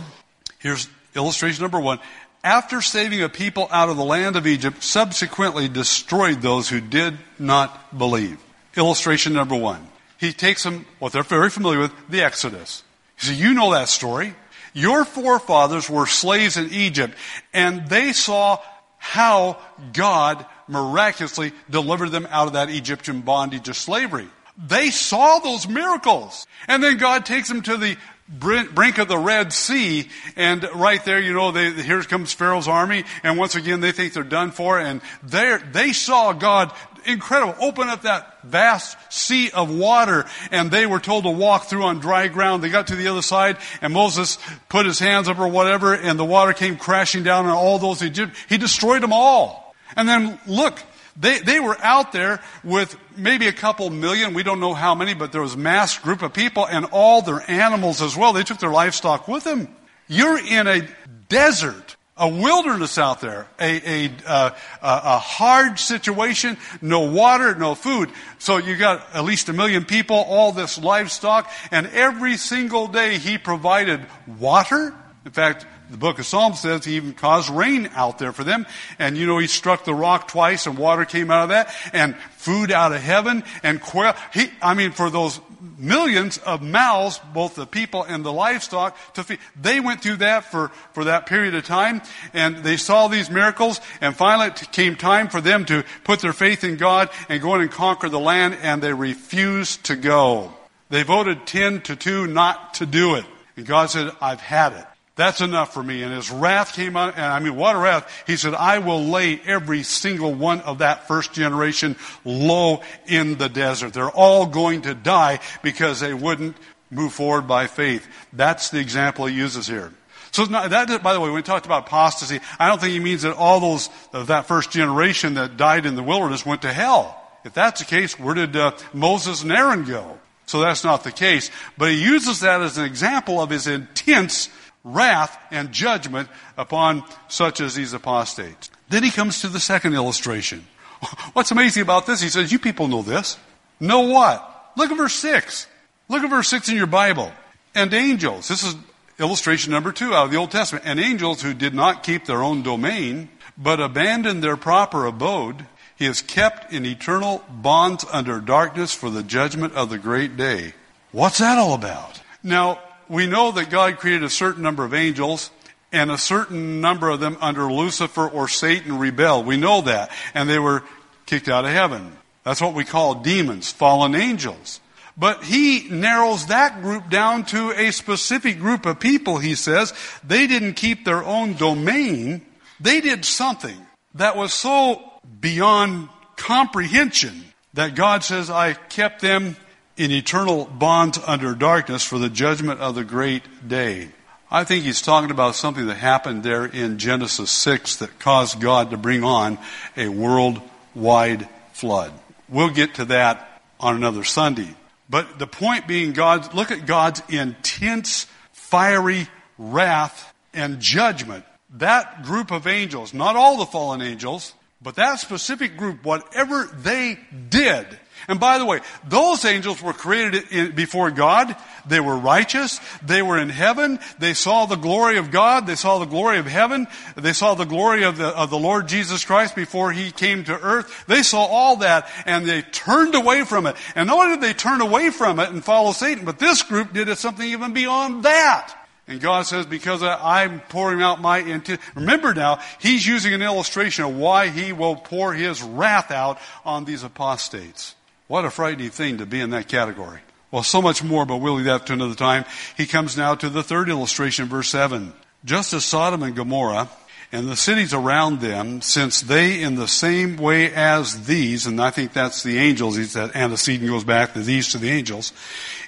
[0.60, 2.00] here's illustration number one,
[2.44, 7.18] after saving a people out of the land of Egypt, subsequently destroyed those who did
[7.38, 8.40] not believe.
[8.76, 9.88] Illustration number one.
[10.18, 12.84] He takes them, what they're very familiar with, the Exodus.
[13.20, 14.34] He said, you know that story.
[14.74, 17.16] Your forefathers were slaves in Egypt,
[17.54, 18.60] and they saw
[18.98, 19.58] how
[19.94, 24.28] God miraculously delivered them out of that Egyptian bondage of slavery.
[24.58, 26.46] They saw those miracles.
[26.68, 27.98] And then God takes them to the
[28.30, 33.04] brink of the Red Sea, and right there, you know, they, here comes Pharaoh's army,
[33.24, 36.72] and once again they think they're done for, and they they saw God
[37.06, 41.84] incredible open up that vast sea of water, and they were told to walk through
[41.84, 42.64] on dry ground.
[42.64, 44.38] They got to the other side, and Moses
[44.70, 48.02] put his hands up or whatever, and the water came crashing down on all those
[48.02, 48.38] Egyptians.
[48.48, 49.76] He destroyed them all.
[49.96, 50.80] And then look,
[51.18, 55.14] they, they were out there with maybe a couple million, we don't know how many,
[55.14, 58.34] but there was a mass group of people and all their animals as well.
[58.34, 59.68] They took their livestock with them.
[60.08, 60.88] You're in a
[61.30, 68.10] desert, a wilderness out there, a, a, uh, a hard situation, no water, no food.
[68.38, 73.18] So you got at least a million people, all this livestock, and every single day
[73.18, 74.06] he provided
[74.40, 74.94] water.
[75.26, 78.66] In fact, the book of Psalms says he even caused rain out there for them.
[78.98, 82.16] And you know, he struck the rock twice and water came out of that and
[82.38, 84.16] food out of heaven and quail.
[84.34, 85.42] He, I mean, for those
[85.78, 89.40] millions of mouths, both the people and the livestock to feed.
[89.60, 92.02] They went through that for, for that period of time
[92.34, 96.34] and they saw these miracles and finally it came time for them to put their
[96.34, 100.54] faith in God and go in and conquer the land and they refused to go.
[100.90, 103.26] They voted 10 to 2 not to do it.
[103.58, 104.86] And God said, I've had it.
[105.22, 106.02] That's enough for me.
[106.02, 108.24] And his wrath came on, and I mean, what a wrath.
[108.26, 113.48] He said, I will lay every single one of that first generation low in the
[113.48, 113.94] desert.
[113.94, 116.58] They're all going to die because they wouldn't
[116.90, 118.08] move forward by faith.
[118.34, 119.94] That's the example he uses here.
[120.32, 123.00] So not, that, by the way, when we talked about apostasy, I don't think he
[123.00, 126.74] means that all those of that first generation that died in the wilderness went to
[126.74, 127.22] hell.
[127.46, 130.18] If that's the case, where did uh, Moses and Aaron go?
[130.48, 131.52] So that's not the case.
[131.78, 134.50] But he uses that as an example of his intense
[134.84, 138.70] wrath and judgment upon such as these apostates.
[138.90, 140.66] Then he comes to the second illustration.
[141.34, 142.22] What's amazing about this?
[142.22, 143.38] He says, You people know this.
[143.80, 144.72] Know what?
[144.76, 145.68] Look at verse 6.
[146.10, 147.32] Look at verse 6 in your Bible.
[147.74, 148.48] And angels.
[148.48, 148.76] This is
[149.20, 150.86] illustration number two out of the Old Testament.
[150.86, 155.66] And angels who did not keep their own domain, but abandoned their proper abode,
[155.96, 160.74] he is kept in eternal bonds under darkness for the judgment of the great day.
[161.12, 162.22] What's that all about?
[162.44, 162.80] Now,
[163.12, 165.52] we know that God created a certain number of angels
[165.92, 169.46] and a certain number of them under Lucifer or Satan rebelled.
[169.46, 170.12] We know that.
[170.34, 170.84] And they were
[171.26, 172.16] kicked out of heaven.
[172.44, 174.80] That's what we call demons, fallen angels.
[175.18, 179.94] But he narrows that group down to a specific group of people, he says.
[180.24, 182.42] They didn't keep their own domain.
[182.80, 183.78] They did something
[184.16, 185.02] that was so
[185.42, 187.44] beyond comprehension
[187.74, 189.58] that God says, I kept them
[190.02, 194.10] in eternal bonds under darkness for the judgment of the great day.
[194.50, 198.90] I think he's talking about something that happened there in Genesis 6 that caused God
[198.90, 199.60] to bring on
[199.96, 202.12] a worldwide flood.
[202.50, 204.74] We'll get to that on another Sunday.
[205.08, 209.28] But the point being God, look at God's intense, fiery
[209.60, 211.46] wrath and judgment.
[211.76, 217.20] That group of angels, not all the fallen angels, but that specific group, whatever they
[217.50, 221.56] did, and by the way, those angels were created in, before God.
[221.88, 222.80] They were righteous.
[223.02, 224.00] They were in heaven.
[224.20, 225.66] They saw the glory of God.
[225.66, 226.88] They saw the glory of heaven.
[227.16, 230.60] They saw the glory of the, of the Lord Jesus Christ before He came to
[230.60, 231.06] earth.
[231.08, 233.76] They saw all that and they turned away from it.
[233.96, 236.94] And not only did they turn away from it and follow Satan, but this group
[236.94, 238.78] did something even beyond that.
[239.08, 241.82] And God says, because I'm pouring out my intent.
[241.96, 246.86] Remember now, He's using an illustration of why He will pour His wrath out on
[246.86, 247.96] these apostates.
[248.32, 250.22] What a frightening thing to be in that category.
[250.52, 252.46] Well, so much more, but we'll leave that to another time.
[252.78, 255.12] He comes now to the third illustration, verse 7.
[255.44, 256.88] Just as Sodom and Gomorrah
[257.34, 261.90] and the cities around them, since they in the same way as these, and I
[261.90, 265.34] think that's the angels, that antecedent goes back to these to the angels,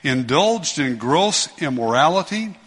[0.04, 2.58] indulged in gross immorality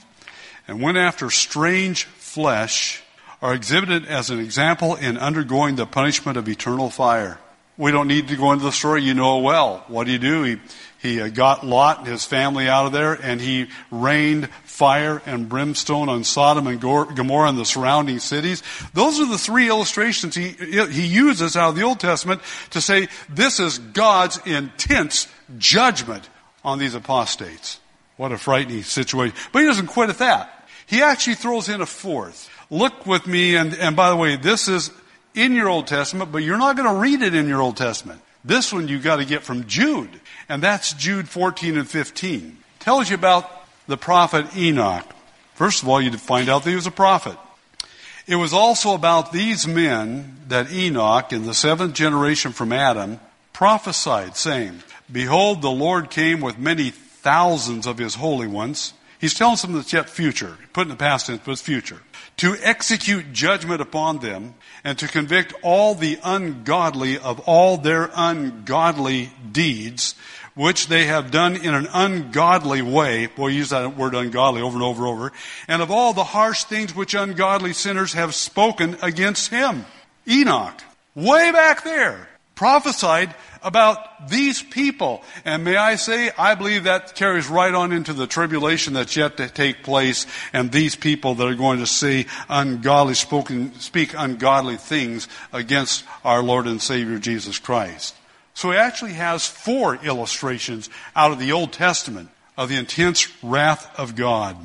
[0.66, 3.02] and went after strange flesh,
[3.42, 7.38] are exhibited as an example in undergoing the punishment of eternal fire.
[7.78, 9.02] We don't need to go into the story.
[9.02, 9.84] You know well.
[9.88, 10.42] What did he do?
[10.42, 10.56] He,
[10.98, 15.48] he uh, got Lot and his family out of there and he rained fire and
[15.48, 18.62] brimstone on Sodom and Gomorrah and the surrounding cities.
[18.94, 23.08] Those are the three illustrations he, he uses out of the Old Testament to say
[23.28, 26.28] this is God's intense judgment
[26.64, 27.78] on these apostates.
[28.16, 29.36] What a frightening situation.
[29.52, 30.68] But he doesn't quit at that.
[30.86, 32.50] He actually throws in a fourth.
[32.70, 34.90] Look with me, and, and by the way, this is
[35.36, 38.20] in your Old Testament, but you're not going to read it in your Old Testament.
[38.44, 42.56] This one you've got to get from Jude, and that's Jude 14 and 15.
[42.80, 43.48] Tells you about
[43.86, 45.04] the prophet Enoch.
[45.54, 47.36] First of all, you find out that he was a prophet.
[48.26, 53.20] It was also about these men that Enoch, in the seventh generation from Adam,
[53.52, 58.94] prophesied, saying, Behold, the Lord came with many thousands of his holy ones.
[59.18, 62.00] He's telling them that's yet future, putting the past tense, but it's future
[62.38, 69.30] to execute judgment upon them and to convict all the ungodly of all their ungodly
[69.52, 70.14] deeds,
[70.54, 73.26] which they have done in an ungodly way.
[73.26, 75.32] Boy, use that word ungodly over and over and over.
[75.68, 79.86] And of all the harsh things which ungodly sinners have spoken against him.
[80.28, 80.82] Enoch,
[81.14, 83.34] way back there, prophesied
[83.66, 85.24] about these people.
[85.44, 89.36] And may I say, I believe that carries right on into the tribulation that's yet
[89.38, 94.76] to take place and these people that are going to say ungodly spoken, speak ungodly
[94.76, 98.14] things against our Lord and Savior Jesus Christ.
[98.54, 103.90] So he actually has four illustrations out of the Old Testament of the intense wrath
[103.98, 104.56] of God.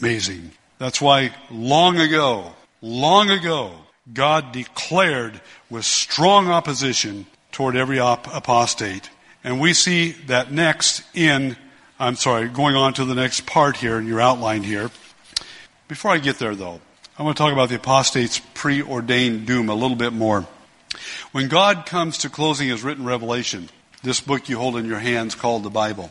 [0.00, 0.50] Amazing.
[0.78, 3.74] That's why long ago, long ago,
[4.12, 9.10] God declared with strong opposition toward every op- apostate.
[9.42, 11.56] And we see that next in,
[11.98, 14.90] I'm sorry, going on to the next part here in your outline here.
[15.88, 16.80] Before I get there though,
[17.18, 20.46] I want to talk about the apostate's preordained doom a little bit more.
[21.32, 23.68] When God comes to closing his written revelation,
[24.02, 26.10] this book you hold in your hands called the Bible,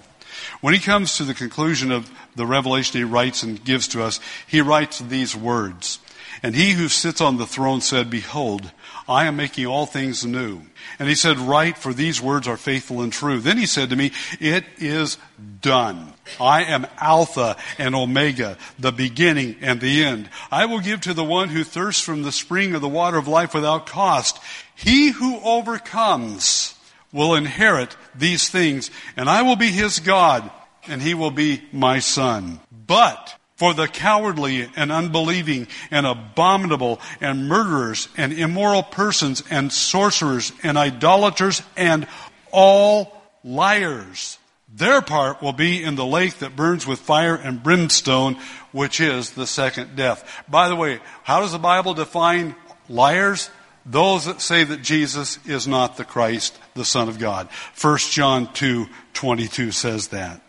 [0.62, 4.19] when he comes to the conclusion of the revelation he writes and gives to us,
[4.47, 5.99] he writes these words.
[6.41, 8.71] And he who sits on the throne said, Behold,
[9.08, 10.62] I am making all things new.
[10.99, 13.39] And he said, Write, for these words are faithful and true.
[13.39, 15.17] Then he said to me, It is
[15.62, 16.13] done.
[16.39, 20.30] I am Alpha and Omega, the beginning and the end.
[20.52, 23.28] I will give to the one who thirsts from the spring of the water of
[23.28, 24.39] life without cost.
[24.75, 26.75] He who overcomes
[27.12, 30.49] will inherit these things, and I will be his God,
[30.88, 32.60] and he will be my son.
[32.71, 40.53] But for the cowardly and unbelieving and abominable and murderers and immoral persons and sorcerers
[40.63, 42.07] and idolaters and
[42.51, 44.37] all liars.
[44.73, 48.37] Their part will be in the lake that burns with fire and brimstone,
[48.71, 50.23] which is the second death.
[50.47, 52.55] By the way, how does the Bible define
[52.87, 53.49] liars?
[53.85, 57.49] Those that say that Jesus is not the Christ, the Son of God.
[57.81, 60.41] 1 John 2, 22 says that.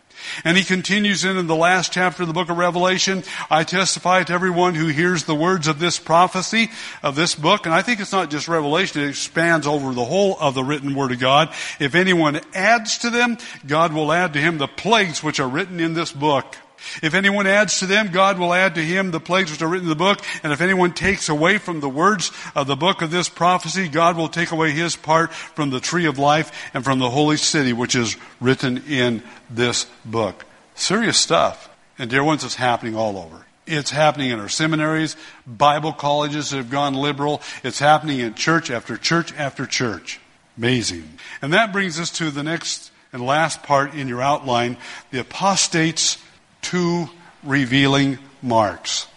[0.43, 4.23] And he continues in, in the last chapter of the book of Revelation, I testify
[4.23, 6.69] to everyone who hears the words of this prophecy,
[7.03, 10.37] of this book, and I think it's not just Revelation, it expands over the whole
[10.39, 11.49] of the written word of God.
[11.79, 15.79] If anyone adds to them, God will add to him the plagues which are written
[15.79, 16.55] in this book.
[17.01, 19.85] If anyone adds to them, God will add to him the plagues which are written
[19.85, 20.21] in the book.
[20.43, 24.17] And if anyone takes away from the words of the book of this prophecy, God
[24.17, 27.73] will take away his part from the tree of life and from the holy city
[27.73, 30.45] which is written in this book.
[30.75, 31.69] Serious stuff.
[31.97, 33.45] And dear ones, it's happening all over.
[33.67, 35.15] It's happening in our seminaries,
[35.45, 37.41] Bible colleges that have gone liberal.
[37.63, 40.19] It's happening in church after church after church.
[40.57, 41.07] Amazing.
[41.41, 44.77] And that brings us to the next and last part in your outline
[45.11, 46.17] the apostates'
[46.61, 47.09] two
[47.43, 49.07] revealing marks.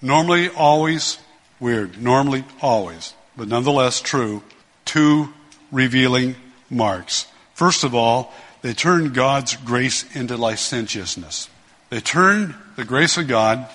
[0.00, 1.18] Normally, always
[1.60, 2.00] weird.
[2.00, 3.14] Normally, always.
[3.36, 4.42] But nonetheless, true.
[4.84, 5.32] Two
[5.72, 6.36] revealing
[6.70, 7.26] marks.
[7.54, 11.48] First of all, they turn God's grace into licentiousness.
[11.90, 13.68] They turn the grace of God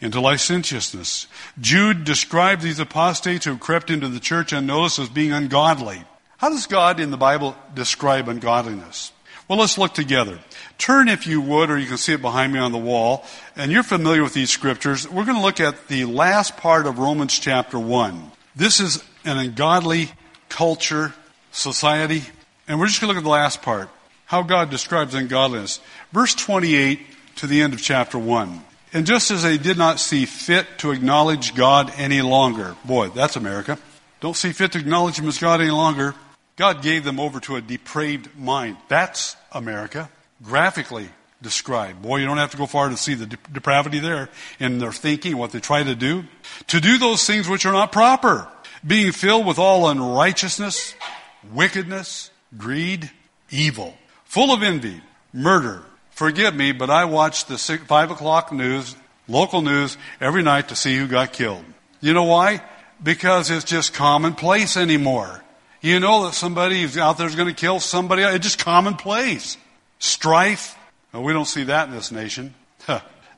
[0.00, 1.26] into licentiousness.
[1.60, 6.02] Jude described these apostates who crept into the church unnoticed as being ungodly.
[6.38, 9.12] How does God in the Bible describe ungodliness?
[9.48, 10.40] Well, let's look together.
[10.76, 13.24] Turn, if you would, or you can see it behind me on the wall,
[13.54, 15.08] and you're familiar with these scriptures.
[15.08, 18.32] We're going to look at the last part of Romans chapter 1.
[18.56, 20.10] This is an ungodly
[20.48, 21.14] culture,
[21.52, 22.22] society,
[22.66, 23.88] and we're just going to look at the last part
[24.26, 25.80] how God describes ungodliness.
[26.12, 27.00] Verse 28
[27.36, 28.60] to the end of chapter 1.
[28.92, 33.36] And just as they did not see fit to acknowledge God any longer, boy, that's
[33.36, 33.78] America.
[34.20, 36.14] Don't see fit to acknowledge Him as God any longer.
[36.56, 38.78] God gave them over to a depraved mind.
[38.88, 40.10] That's America.
[40.42, 41.08] Graphically
[41.42, 42.02] described.
[42.02, 45.36] Boy, you don't have to go far to see the depravity there in their thinking,
[45.36, 46.24] what they try to do.
[46.68, 48.48] To do those things which are not proper,
[48.86, 50.94] being filled with all unrighteousness,
[51.52, 53.10] wickedness, greed,
[53.50, 53.94] evil,
[54.24, 55.02] full of envy,
[55.32, 55.82] murder.
[56.10, 58.96] Forgive me, but I watch the six, five o'clock news,
[59.28, 61.64] local news, every night to see who got killed.
[62.00, 62.62] You know why?
[63.02, 65.42] Because it's just commonplace anymore.
[65.86, 68.22] You know that somebody out there is going to kill somebody.
[68.22, 69.56] It's just commonplace.
[70.00, 70.76] Strife.
[71.12, 72.56] Well, we don't see that in this nation.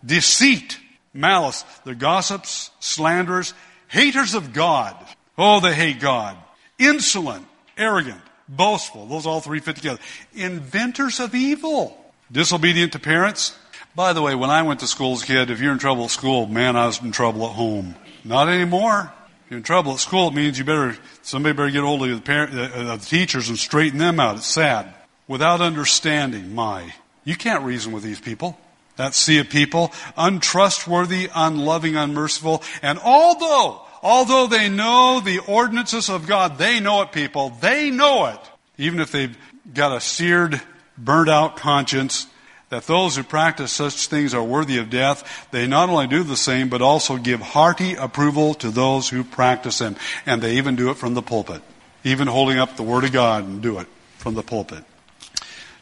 [0.03, 0.78] Deceit.
[1.12, 1.66] Malice.
[1.84, 3.53] They're gossips, slanderers,
[3.88, 4.96] haters of God.
[5.36, 6.38] Oh, they hate God.
[6.78, 7.46] Insolent,
[7.76, 9.05] arrogant, boastful.
[9.05, 10.01] Those all three fit together.
[10.32, 12.03] Inventors of evil.
[12.32, 13.59] Disobedient to parents.
[13.94, 16.05] By the way, when I went to school as a kid, if you're in trouble
[16.05, 17.94] at school, man, I was in trouble at home.
[18.24, 19.12] Not anymore.
[19.49, 22.20] You're in trouble at school, it means you better, somebody better get hold of the,
[22.20, 24.36] parent, uh, the teachers and straighten them out.
[24.36, 24.94] It's sad.
[25.26, 26.92] Without understanding, my,
[27.24, 28.59] you can't reason with these people.
[28.96, 36.26] That sea of people, untrustworthy, unloving, unmerciful, and although although they know the ordinances of
[36.26, 37.51] God, they know it, people.
[37.51, 38.40] They know it.
[38.76, 39.36] Even if they've
[39.72, 40.61] got a seared,
[40.96, 42.26] burnt out conscience,
[42.70, 46.36] that those who practice such things are worthy of death, they not only do the
[46.36, 49.96] same, but also give hearty approval to those who practice them.
[50.26, 51.62] And they even do it from the pulpit.
[52.04, 53.86] Even holding up the Word of God and do it
[54.18, 54.84] from the pulpit.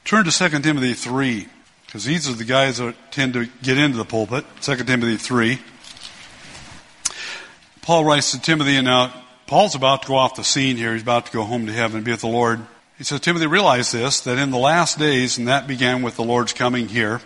[0.05, 1.49] Turn to 2 Timothy 3,
[1.87, 4.45] because these are the guys that tend to get into the pulpit.
[4.61, 5.59] 2 Timothy 3.
[7.83, 9.13] Paul writes to Timothy, and now
[9.49, 10.93] Paul's about to go off the scene here.
[10.93, 12.61] He's about to go home to heaven and be with the Lord.
[12.99, 16.25] He says, Timothy, realize this, that in the last days, and that began with the
[16.25, 17.21] Lord's coming here.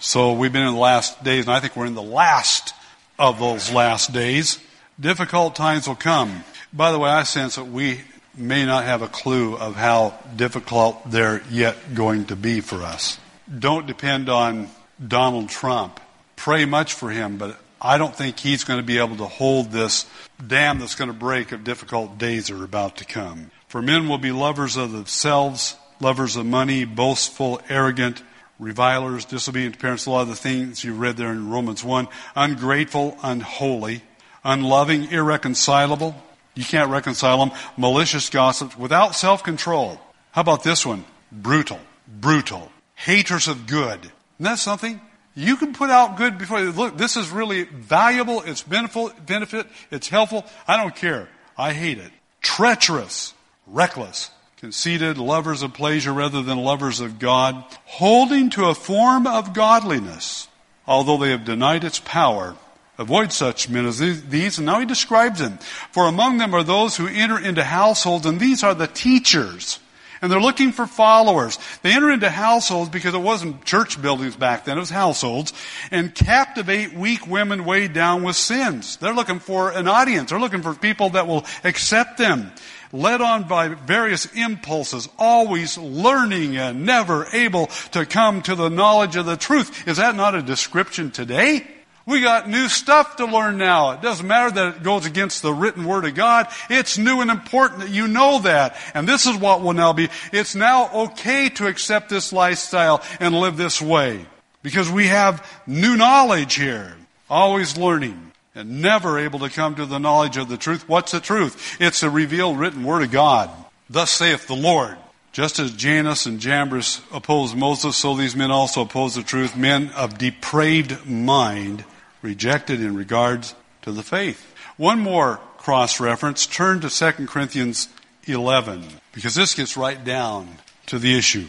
[0.00, 2.74] So we've been in the last days, and I think we're in the last
[3.18, 4.58] of those last days.
[4.98, 6.42] Difficult times will come.
[6.72, 8.00] By the way, I sense that we
[8.36, 13.18] may not have a clue of how difficult they're yet going to be for us.
[13.58, 14.68] Don't depend on
[15.06, 16.00] Donald Trump.
[16.34, 19.70] Pray much for him, but I don't think he's going to be able to hold
[19.70, 20.06] this
[20.44, 23.50] dam that's going to break of difficult days that are about to come.
[23.72, 28.22] For men will be lovers of themselves, lovers of money, boastful, arrogant,
[28.58, 32.06] revilers, disobedient to parents, a lot of the things you read there in Romans 1,
[32.36, 34.02] ungrateful, unholy,
[34.44, 36.14] unloving, irreconcilable.
[36.54, 37.58] You can't reconcile them.
[37.78, 39.98] Malicious gossips, without self-control.
[40.32, 41.06] How about this one?
[41.32, 44.00] Brutal, brutal, haters of good.
[44.00, 45.00] Isn't that something?
[45.34, 46.98] You can put out good before you look.
[46.98, 48.42] This is really valuable.
[48.42, 49.66] It's benefit.
[49.90, 50.44] It's helpful.
[50.68, 51.30] I don't care.
[51.56, 52.12] I hate it.
[52.42, 53.32] Treacherous,
[53.72, 59.54] reckless, conceited, lovers of pleasure rather than lovers of God, holding to a form of
[59.54, 60.46] godliness,
[60.86, 62.54] although they have denied its power.
[62.98, 64.58] Avoid such men as these.
[64.58, 65.58] And now he describes them.
[65.90, 69.80] For among them are those who enter into households, and these are the teachers
[70.22, 71.58] and they're looking for followers.
[71.82, 75.52] They enter into households because it wasn't church buildings back then, it was households,
[75.90, 78.96] and captivate weak women weighed down with sins.
[78.96, 80.30] They're looking for an audience.
[80.30, 82.52] They're looking for people that will accept them.
[82.92, 89.16] Led on by various impulses, always learning and never able to come to the knowledge
[89.16, 89.88] of the truth.
[89.88, 91.66] Is that not a description today?
[92.04, 93.92] We got new stuff to learn now.
[93.92, 96.48] It doesn't matter that it goes against the written word of God.
[96.68, 98.76] It's new and important that you know that.
[98.92, 100.08] And this is what will now be.
[100.32, 104.26] It's now okay to accept this lifestyle and live this way.
[104.62, 106.96] Because we have new knowledge here.
[107.30, 110.88] Always learning and never able to come to the knowledge of the truth.
[110.88, 111.76] What's the truth?
[111.80, 113.50] It's the revealed written word of God.
[113.88, 114.96] Thus saith the Lord.
[115.32, 119.56] Just as Jannes and Jambres opposed Moses, so these men also oppose the truth.
[119.56, 121.84] Men of depraved mind
[122.20, 124.54] rejected in regards to the faith.
[124.76, 126.46] One more cross reference.
[126.46, 127.88] Turn to 2 Corinthians
[128.24, 130.48] 11, because this gets right down
[130.86, 131.46] to the issue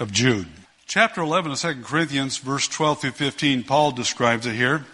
[0.00, 0.48] of Jude.
[0.86, 4.86] Chapter 11 of 2 Corinthians, verse 12 through 15, Paul describes it here.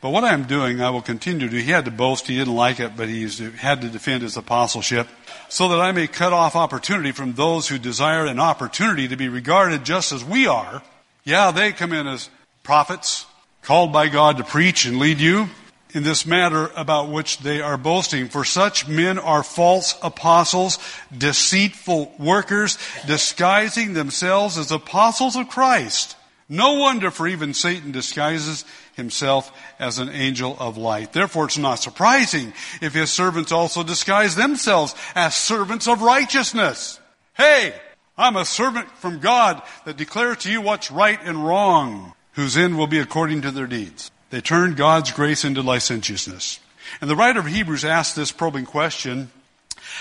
[0.00, 1.62] But what I'm doing, I will continue to do.
[1.62, 3.28] He had to boast, he didn't like it, but he
[3.58, 5.08] had to defend his apostleship,
[5.48, 9.28] so that I may cut off opportunity from those who desire an opportunity to be
[9.28, 10.82] regarded just as we are.
[11.24, 12.30] Yeah, they come in as
[12.62, 13.26] prophets,
[13.62, 15.50] called by God to preach and lead you
[15.92, 18.28] in this matter about which they are boasting.
[18.28, 20.78] For such men are false apostles,
[21.16, 26.16] deceitful workers, disguising themselves as apostles of Christ.
[26.48, 28.64] No wonder for even Satan disguises
[29.00, 31.12] himself as an angel of light.
[31.12, 37.00] Therefore it's not surprising if his servants also disguise themselves as servants of righteousness.
[37.34, 37.74] Hey,
[38.16, 42.76] I'm a servant from God that declares to you what's right and wrong, whose end
[42.76, 44.10] will be according to their deeds.
[44.28, 46.60] They turned God's grace into licentiousness.
[47.00, 49.30] And the writer of Hebrews asked this probing question,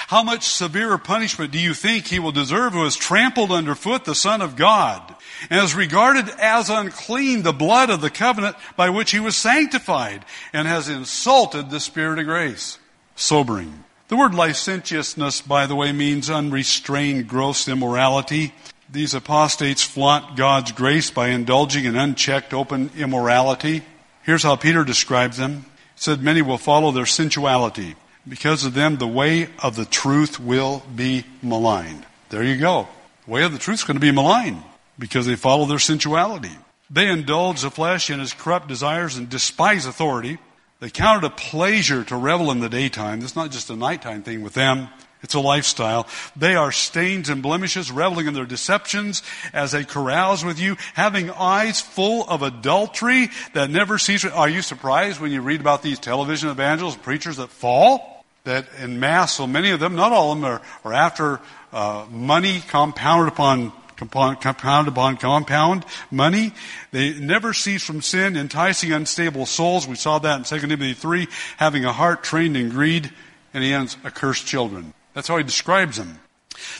[0.08, 4.16] how much severer punishment do you think he will deserve who has trampled underfoot the
[4.16, 5.16] Son of God
[5.50, 10.26] and has regarded as unclean the blood of the covenant by which he was sanctified
[10.54, 12.78] and has insulted the Spirit of grace?
[13.16, 13.84] Sobering.
[14.08, 18.54] The word licentiousness, by the way, means unrestrained gross immorality.
[18.92, 23.84] These apostates flaunt God's grace by indulging in unchecked open immorality.
[24.24, 25.66] Here's how Peter describes them.
[25.96, 27.96] He said, Many will follow their sensuality.
[28.28, 32.05] Because of them, the way of the truth will be maligned.
[32.30, 32.88] There you go.
[33.26, 34.63] The way of the truth is going to be maligned
[34.97, 36.51] because they follow their sensuality.
[36.89, 40.38] They indulge the flesh in its corrupt desires and despise authority.
[40.80, 43.22] They count it a pleasure to revel in the daytime.
[43.22, 44.89] It's not just a nighttime thing with them.
[45.22, 46.07] It's a lifestyle.
[46.38, 51.30] They are stains and blemishes, reveling in their deceptions as they carouse with you, having
[51.32, 54.24] eyes full of adultery that never cease.
[54.24, 58.24] Are you surprised when you read about these television evangelists, preachers that fall?
[58.45, 61.41] That in mass, so many of them, not all of them, are, are after
[61.74, 66.53] uh, money compounded upon compound upon compound money.
[66.91, 69.86] They never cease from sin, enticing unstable souls.
[69.86, 73.11] We saw that in 2 Timothy 3, having a heart trained in greed,
[73.53, 74.93] and he ends accursed children.
[75.20, 76.17] That's how he describes them.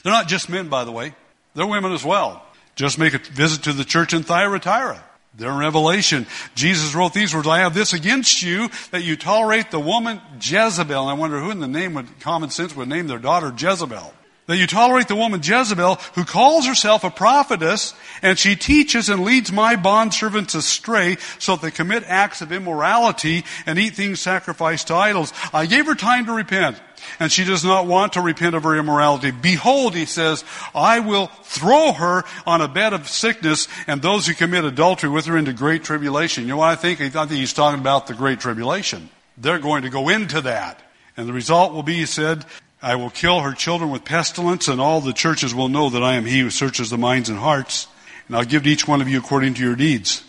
[0.01, 1.13] They're not just men, by the way.
[1.55, 2.41] They're women as well.
[2.77, 5.03] Just make a visit to the church in Thyatira.
[5.35, 6.25] They're in Revelation.
[6.55, 11.01] Jesus wrote these words, I have this against you, that you tolerate the woman Jezebel.
[11.01, 14.13] And I wonder who in the name would, common sense would name their daughter Jezebel
[14.50, 17.93] that you tolerate the woman Jezebel who calls herself a prophetess
[18.24, 23.45] and she teaches and leads my bondservants astray so that they commit acts of immorality
[23.68, 25.32] and eat things sacrificed to idols.
[25.54, 26.82] I gave her time to repent
[27.20, 29.30] and she does not want to repent of her immorality.
[29.30, 30.43] Behold, he says,
[30.74, 35.28] I will throw her on a bed of sickness and those who commit adultery with
[35.28, 36.45] her into great tribulation.
[36.45, 37.02] You know what I think?
[37.02, 39.12] I think he's talking about the great tribulation.
[39.38, 40.82] They're going to go into that.
[41.16, 42.45] And the result will be, he said,
[42.82, 46.13] I will kill her children with pestilence, and all the churches will know that I
[46.13, 47.88] am he who searches the minds and hearts,
[48.27, 50.23] and I'll give to each one of you according to your deeds.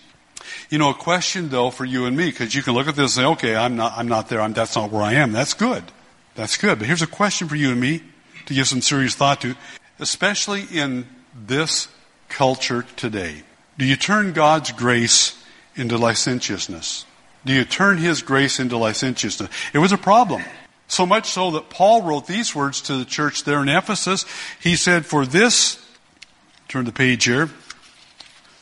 [0.68, 3.16] You know, a question though for you and me, because you can look at this
[3.16, 5.32] and say, okay, I'm not, I'm not there, I'm, that's not where I am.
[5.32, 5.84] That's good.
[6.34, 6.78] That's good.
[6.78, 8.02] But here's a question for you and me
[8.46, 9.54] to give some serious thought to,
[9.98, 11.88] especially in this
[12.28, 13.42] culture today.
[13.78, 15.40] Do you turn God's grace
[15.76, 17.04] into licentiousness?
[17.44, 19.50] Do you turn His grace into licentiousness?
[19.72, 20.42] It was a problem.
[20.90, 24.26] So much so that Paul wrote these words to the church there in Ephesus.
[24.60, 25.78] He said, For this,
[26.66, 27.46] turn the page here,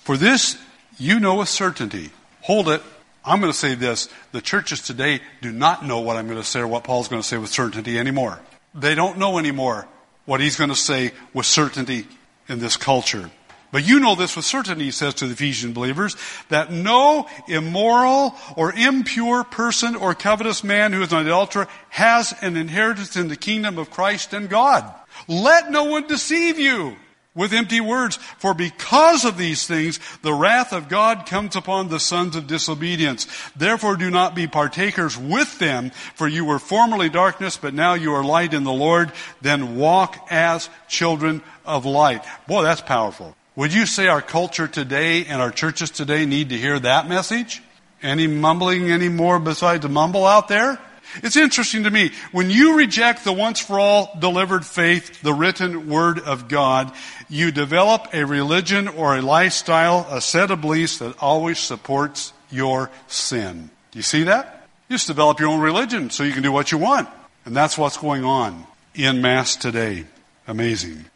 [0.05, 0.59] for this
[0.99, 2.11] you know with certainty.
[2.43, 2.83] Hold it.
[3.25, 4.11] I'm going to say this.
[4.33, 7.23] The churches today do not know what I'm going to say or what Paul's going
[7.23, 8.39] to say with certainty anymore.
[8.75, 9.89] They don't know anymore
[10.27, 12.07] what he's going to say with certainty
[12.47, 13.31] in this culture.
[13.71, 16.17] But you know this with certainty, he says to the Ephesian believers,
[16.49, 22.57] that no immoral or impure person or covetous man who is an adulterer has an
[22.57, 24.91] inheritance in the kingdom of Christ and God.
[25.27, 26.97] Let no one deceive you
[27.35, 32.01] with empty words, for because of these things, the wrath of God comes upon the
[32.01, 33.29] sons of disobedience.
[33.55, 38.13] Therefore do not be partakers with them, for you were formerly darkness, but now you
[38.15, 39.13] are light in the Lord.
[39.41, 42.25] Then walk as children of light.
[42.49, 43.37] Boy, that's powerful.
[43.59, 47.61] Would you say our culture today and our churches today need to hear that message?
[48.01, 50.79] Any mumbling anymore besides a mumble out there?
[51.25, 52.13] It's interesting to me.
[52.31, 56.93] When you reject the once for all delivered faith, the written word of God,
[57.29, 62.93] you develop a religion or a lifestyle, a set of beliefs that always supports your
[63.09, 63.71] sin.
[63.91, 64.69] Do you see that?
[64.89, 67.09] You just develop your own religion so you can do what you want.
[67.45, 70.05] And that's what's going on in mass today.
[70.47, 71.07] Amazing.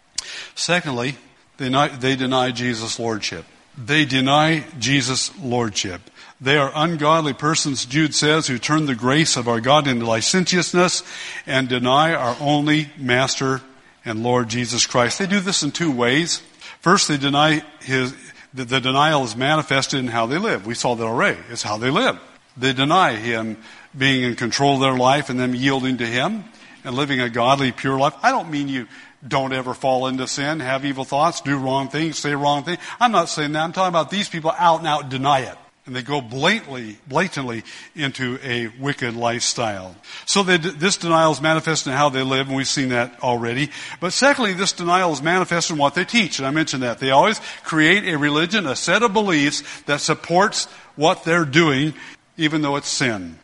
[0.56, 1.14] Secondly,
[1.62, 3.44] they deny, they deny Jesus' lordship.
[3.78, 6.00] They deny Jesus' lordship.
[6.40, 11.04] They are ungodly persons, Jude says, who turn the grace of our God into licentiousness
[11.46, 13.60] and deny our only Master
[14.04, 15.20] and Lord Jesus Christ.
[15.20, 16.42] They do this in two ways.
[16.80, 18.12] First, they deny his,
[18.52, 20.66] the, the denial is manifested in how they live.
[20.66, 21.38] We saw that already.
[21.48, 22.18] It's how they live.
[22.56, 23.56] They deny him
[23.96, 26.42] being in control of their life and them yielding to him
[26.82, 28.14] and living a godly, pure life.
[28.20, 28.88] I don't mean you
[29.26, 32.78] don't ever fall into sin, have evil thoughts, do wrong things, say wrong things.
[32.98, 33.62] I'm not saying that.
[33.62, 35.56] I'm talking about these people out and out deny it.
[35.84, 37.64] And they go blatantly, blatantly
[37.96, 39.96] into a wicked lifestyle.
[40.26, 43.68] So they, this denial is manifest in how they live, and we've seen that already.
[43.98, 47.00] But secondly, this denial is manifest in what they teach, and I mentioned that.
[47.00, 51.94] They always create a religion, a set of beliefs that supports what they're doing,
[52.36, 53.40] even though it's sin.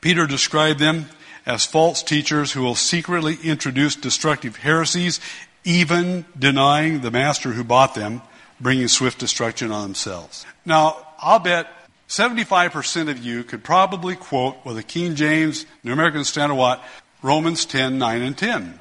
[0.00, 1.06] Peter described them
[1.46, 5.20] as false teachers who will secretly introduce destructive heresies,
[5.64, 8.22] even denying the master who bought them,
[8.60, 10.46] bringing swift destruction on themselves.
[10.64, 11.66] Now, I'll bet
[12.08, 16.82] 75% of you could probably quote with a King James, New American Standard What,
[17.22, 18.78] Romans 10, 9, and 10.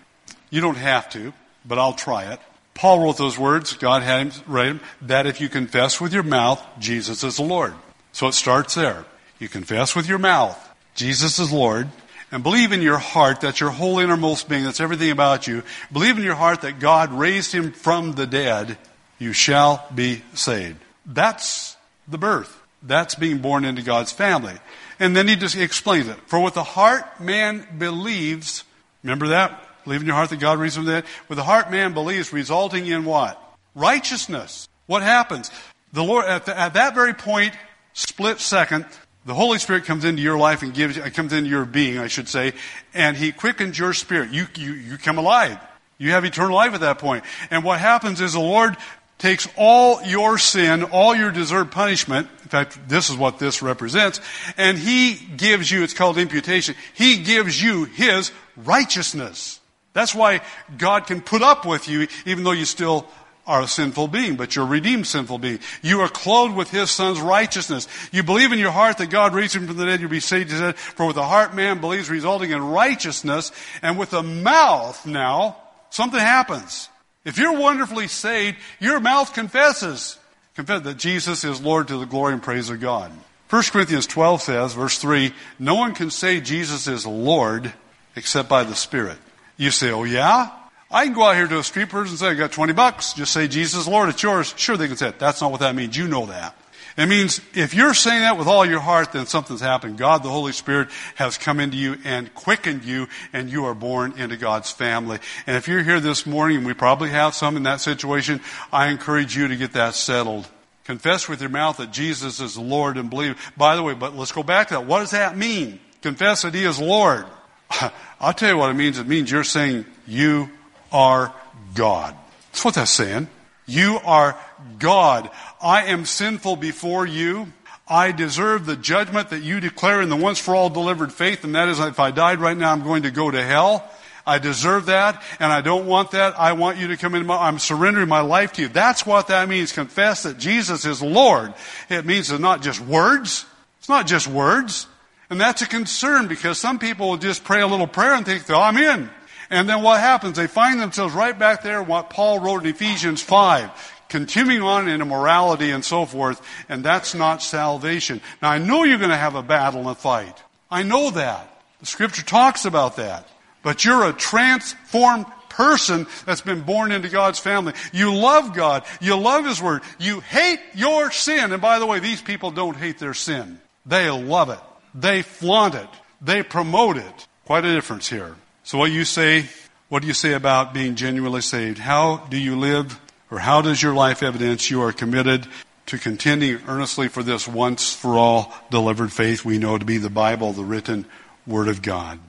[0.50, 1.34] You don't have to,
[1.66, 2.40] but I'll try it.
[2.74, 6.24] Paul wrote those words, God had him write them, that if you confess with your
[6.24, 7.74] mouth, Jesus is the Lord.
[8.12, 9.06] So it starts there.
[9.40, 10.58] You confess with your mouth,
[10.96, 11.90] Jesus is Lord,
[12.32, 16.18] and believe in your heart that your whole innermost being, that's everything about you, believe
[16.18, 18.78] in your heart that God raised him from the dead,
[19.20, 20.78] you shall be saved.
[21.06, 21.76] That's
[22.08, 22.58] the birth.
[22.82, 24.56] That's being born into God's family.
[25.00, 26.18] And then he just explains it.
[26.28, 28.64] For with the heart man believes,
[29.04, 29.68] remember that?
[29.84, 31.10] Believe in your heart that God raised him from the dead.
[31.28, 33.42] With the heart man believes, resulting in what?
[33.76, 34.70] Righteousness.
[34.86, 35.52] What happens?
[35.94, 37.54] The Lord, at, the, at that very point,
[37.94, 38.86] split second,
[39.26, 42.08] the Holy Spirit comes into your life and gives, uh, comes into your being, I
[42.08, 42.54] should say,
[42.94, 44.32] and He quickens your spirit.
[44.32, 45.60] You, you, you come alive.
[45.98, 47.24] You have eternal life at that point.
[47.52, 48.76] And what happens is the Lord
[49.20, 52.28] takes all your sin, all your deserved punishment.
[52.42, 54.20] In fact, this is what this represents.
[54.58, 56.74] And He gives you, it's called imputation.
[56.96, 59.60] He gives you His righteousness.
[59.94, 60.42] That's why
[60.78, 63.08] God can put up with you even though you still
[63.52, 65.60] are a sinful being, but you're a redeemed sinful being.
[65.82, 67.88] You are clothed with His Son's righteousness.
[68.14, 70.52] You believe in your heart that God raised Him from the dead, you'll be saved.
[70.52, 75.06] He said, for with the heart man believes resulting in righteousness, and with the mouth
[75.06, 75.58] now,
[75.90, 76.88] something happens.
[77.26, 80.18] If you're wonderfully saved, your mouth confesses.
[80.56, 83.12] Confess that Jesus is Lord to the glory and praise of God.
[83.50, 87.74] 1 Corinthians 12 says, verse 3, no one can say Jesus is Lord
[88.16, 89.18] except by the Spirit.
[89.58, 90.52] You say, oh yeah?
[90.92, 93.14] I can go out here to a street person and say, I got 20 bucks.
[93.14, 94.54] Just say, Jesus Lord, it's yours.
[94.58, 95.20] Sure, they can say it.
[95.20, 95.96] That's not what that means.
[95.96, 96.56] You know that.
[96.98, 99.98] It means if you're saying that with all your heart, then something's happened.
[99.98, 104.14] God, the Holy Spirit, has come into you and quickened you, and you are born
[104.18, 105.20] into God's family.
[105.48, 108.42] And if you're here this morning, and we probably have some in that situation,
[108.74, 110.48] I encourage you to get that settled.
[110.84, 113.38] Confess with your mouth that Jesus is Lord and believe.
[113.56, 114.86] By the way, but let's go back to that.
[114.86, 115.80] What does that mean?
[116.02, 117.26] Confess that He is Lord.
[118.20, 119.00] I'll tell you what it means.
[119.00, 120.50] It means you're saying you
[120.92, 121.34] are
[121.74, 122.16] God.
[122.52, 123.28] That's what that's saying.
[123.66, 124.38] You are
[124.80, 125.30] God.
[125.62, 127.54] I am sinful before you.
[127.88, 131.56] I deserve the judgment that you declare in the once for all delivered faith, and
[131.56, 133.90] that is if I died right now, I'm going to go to hell.
[134.26, 136.40] I deserve that, and I don't want that.
[136.40, 138.68] I want you to come into my, I'm surrendering my life to you.
[138.68, 139.72] That's what that means.
[139.72, 141.54] Confess that Jesus is Lord.
[141.90, 143.46] It means it's not just words.
[143.80, 144.88] It's not just words.
[145.30, 148.48] And that's a concern because some people will just pray a little prayer and think,
[148.50, 149.10] oh, I'm in.
[149.52, 150.38] And then what happens?
[150.38, 153.70] They find themselves right back there, what Paul wrote in Ephesians 5,
[154.08, 158.22] continuing on in immorality and so forth, and that's not salvation.
[158.42, 160.42] Now I know you're going to have a battle and a fight.
[160.72, 161.62] I know that.
[161.82, 163.28] The scripture talks about that.
[163.62, 167.74] But you're a transformed person that's been born into God's family.
[167.92, 168.86] You love God.
[169.02, 169.82] You love His Word.
[170.00, 171.52] You hate your sin.
[171.52, 173.60] And by the way, these people don't hate their sin.
[173.86, 174.60] They love it.
[174.96, 175.90] They flaunt it.
[176.22, 177.28] They promote it.
[177.46, 178.36] Quite a difference here.
[178.64, 179.46] So what you say,
[179.90, 181.80] what do you say about being genuinely saved?
[181.80, 183.00] How do you live
[183.32, 185.48] or how does your life evidence you are committed
[185.88, 190.12] to contending earnestly for this once for all delivered faith we know to be the
[190.12, 191.06] Bible, the written
[191.48, 192.20] Word of God?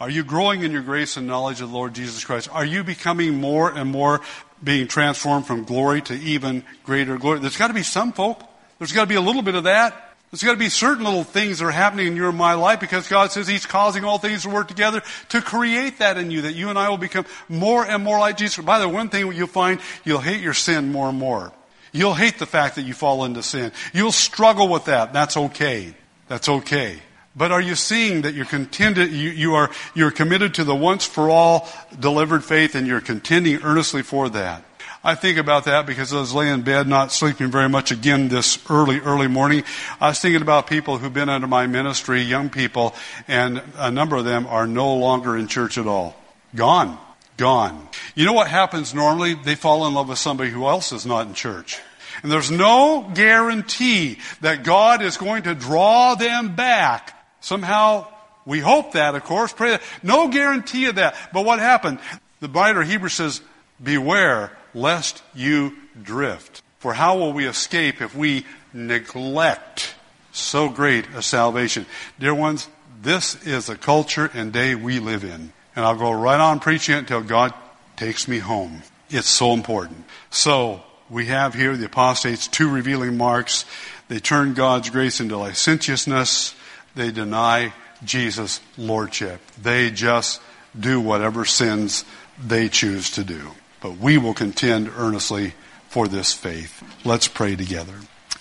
[0.00, 2.48] Are you growing in your grace and knowledge of the Lord Jesus Christ?
[2.50, 4.22] Are you becoming more and more
[4.64, 7.40] being transformed from glory to even greater glory?
[7.40, 8.42] There's got to be some folk.
[8.78, 10.09] There's got to be a little bit of that.
[10.30, 12.78] There's got to be certain little things that are happening in your and my life
[12.78, 16.42] because God says He's causing all things to work together to create that in you,
[16.42, 18.64] that you and I will become more and more like Jesus.
[18.64, 21.52] By the way, one thing you'll find, you'll hate your sin more and more.
[21.92, 23.72] You'll hate the fact that you fall into sin.
[23.92, 25.12] You'll struggle with that.
[25.12, 25.94] That's okay.
[26.28, 27.00] That's okay.
[27.34, 31.04] But are you seeing that you're contended, you, you are, you're committed to the once
[31.04, 31.68] for all
[31.98, 34.62] delivered faith and you're contending earnestly for that?
[35.02, 38.28] I think about that because I was laying in bed, not sleeping very much again
[38.28, 39.64] this early, early morning.
[39.98, 42.94] I was thinking about people who've been under my ministry, young people,
[43.26, 46.14] and a number of them are no longer in church at all.
[46.54, 46.98] Gone.
[47.38, 47.88] Gone.
[48.14, 49.32] You know what happens normally?
[49.32, 51.80] They fall in love with somebody who else is not in church.
[52.22, 57.18] And there's no guarantee that God is going to draw them back.
[57.40, 58.06] Somehow,
[58.44, 59.54] we hope that, of course.
[59.54, 59.82] Pray that.
[60.02, 61.16] No guarantee of that.
[61.32, 62.00] But what happened?
[62.40, 63.40] The writer Hebrew says,
[63.82, 66.62] beware lest you drift.
[66.78, 69.94] For how will we escape if we neglect
[70.32, 71.86] so great a salvation?
[72.18, 72.68] Dear ones,
[73.02, 75.52] this is the culture and day we live in.
[75.76, 77.54] And I'll go right on preaching it until God
[77.96, 78.82] takes me home.
[79.08, 80.04] It's so important.
[80.30, 83.64] So, we have here the apostates, two revealing marks.
[84.08, 86.54] They turn God's grace into licentiousness.
[86.94, 87.72] They deny
[88.04, 89.40] Jesus' lordship.
[89.60, 90.40] They just
[90.78, 92.04] do whatever sins
[92.42, 93.50] they choose to do.
[93.80, 95.54] But we will contend earnestly
[95.88, 96.82] for this faith.
[97.04, 97.94] Let's pray together.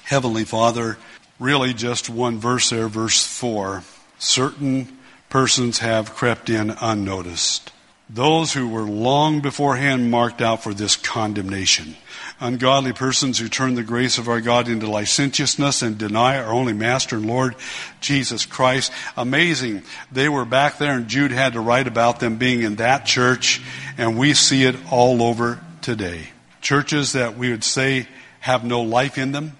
[0.04, 0.98] Heavenly Father,
[1.40, 3.84] really just one verse there, verse 4.
[4.18, 4.98] Certain
[5.30, 7.72] persons have crept in unnoticed.
[8.10, 11.96] Those who were long beforehand marked out for this condemnation.
[12.42, 16.72] Ungodly persons who turn the grace of our God into licentiousness and deny our only
[16.72, 17.56] Master and Lord,
[18.00, 18.94] Jesus Christ.
[19.18, 19.84] Amazing.
[20.10, 23.62] They were back there and Jude had to write about them being in that church
[23.98, 26.30] and we see it all over today.
[26.62, 28.08] Churches that we would say
[28.40, 29.58] have no life in them,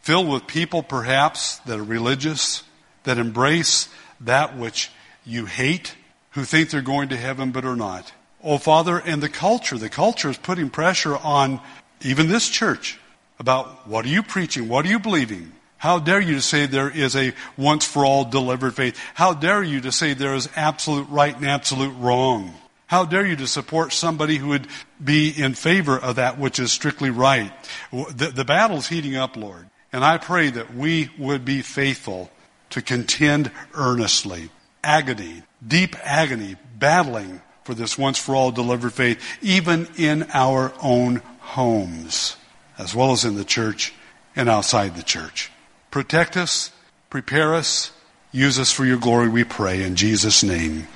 [0.00, 2.62] filled with people perhaps that are religious,
[3.04, 3.90] that embrace
[4.20, 4.90] that which
[5.26, 5.94] you hate,
[6.30, 8.10] who think they're going to heaven but are not.
[8.42, 9.76] Oh, Father, and the culture.
[9.76, 11.60] The culture is putting pressure on
[12.02, 12.98] even this church
[13.38, 14.68] about what are you preaching?
[14.68, 15.52] What are you believing?
[15.78, 19.00] How dare you to say there is a once for all delivered faith?
[19.14, 22.54] How dare you to say there is absolute right and absolute wrong?
[22.86, 24.66] How dare you to support somebody who would
[25.02, 27.50] be in favor of that which is strictly right?
[27.92, 29.70] The, the battle's heating up, Lord.
[29.92, 32.30] And I pray that we would be faithful
[32.70, 34.50] to contend earnestly.
[34.84, 41.22] Agony, deep agony, battling for this once for all delivered faith, even in our own
[41.50, 42.36] homes,
[42.78, 43.92] as well as in the church
[44.36, 45.50] and outside the church.
[45.90, 46.70] Protect us,
[47.08, 47.92] prepare us,
[48.32, 49.82] use us for your glory, we pray.
[49.82, 50.86] In Jesus' name,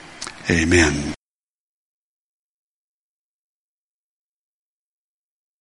[0.48, 1.14] amen.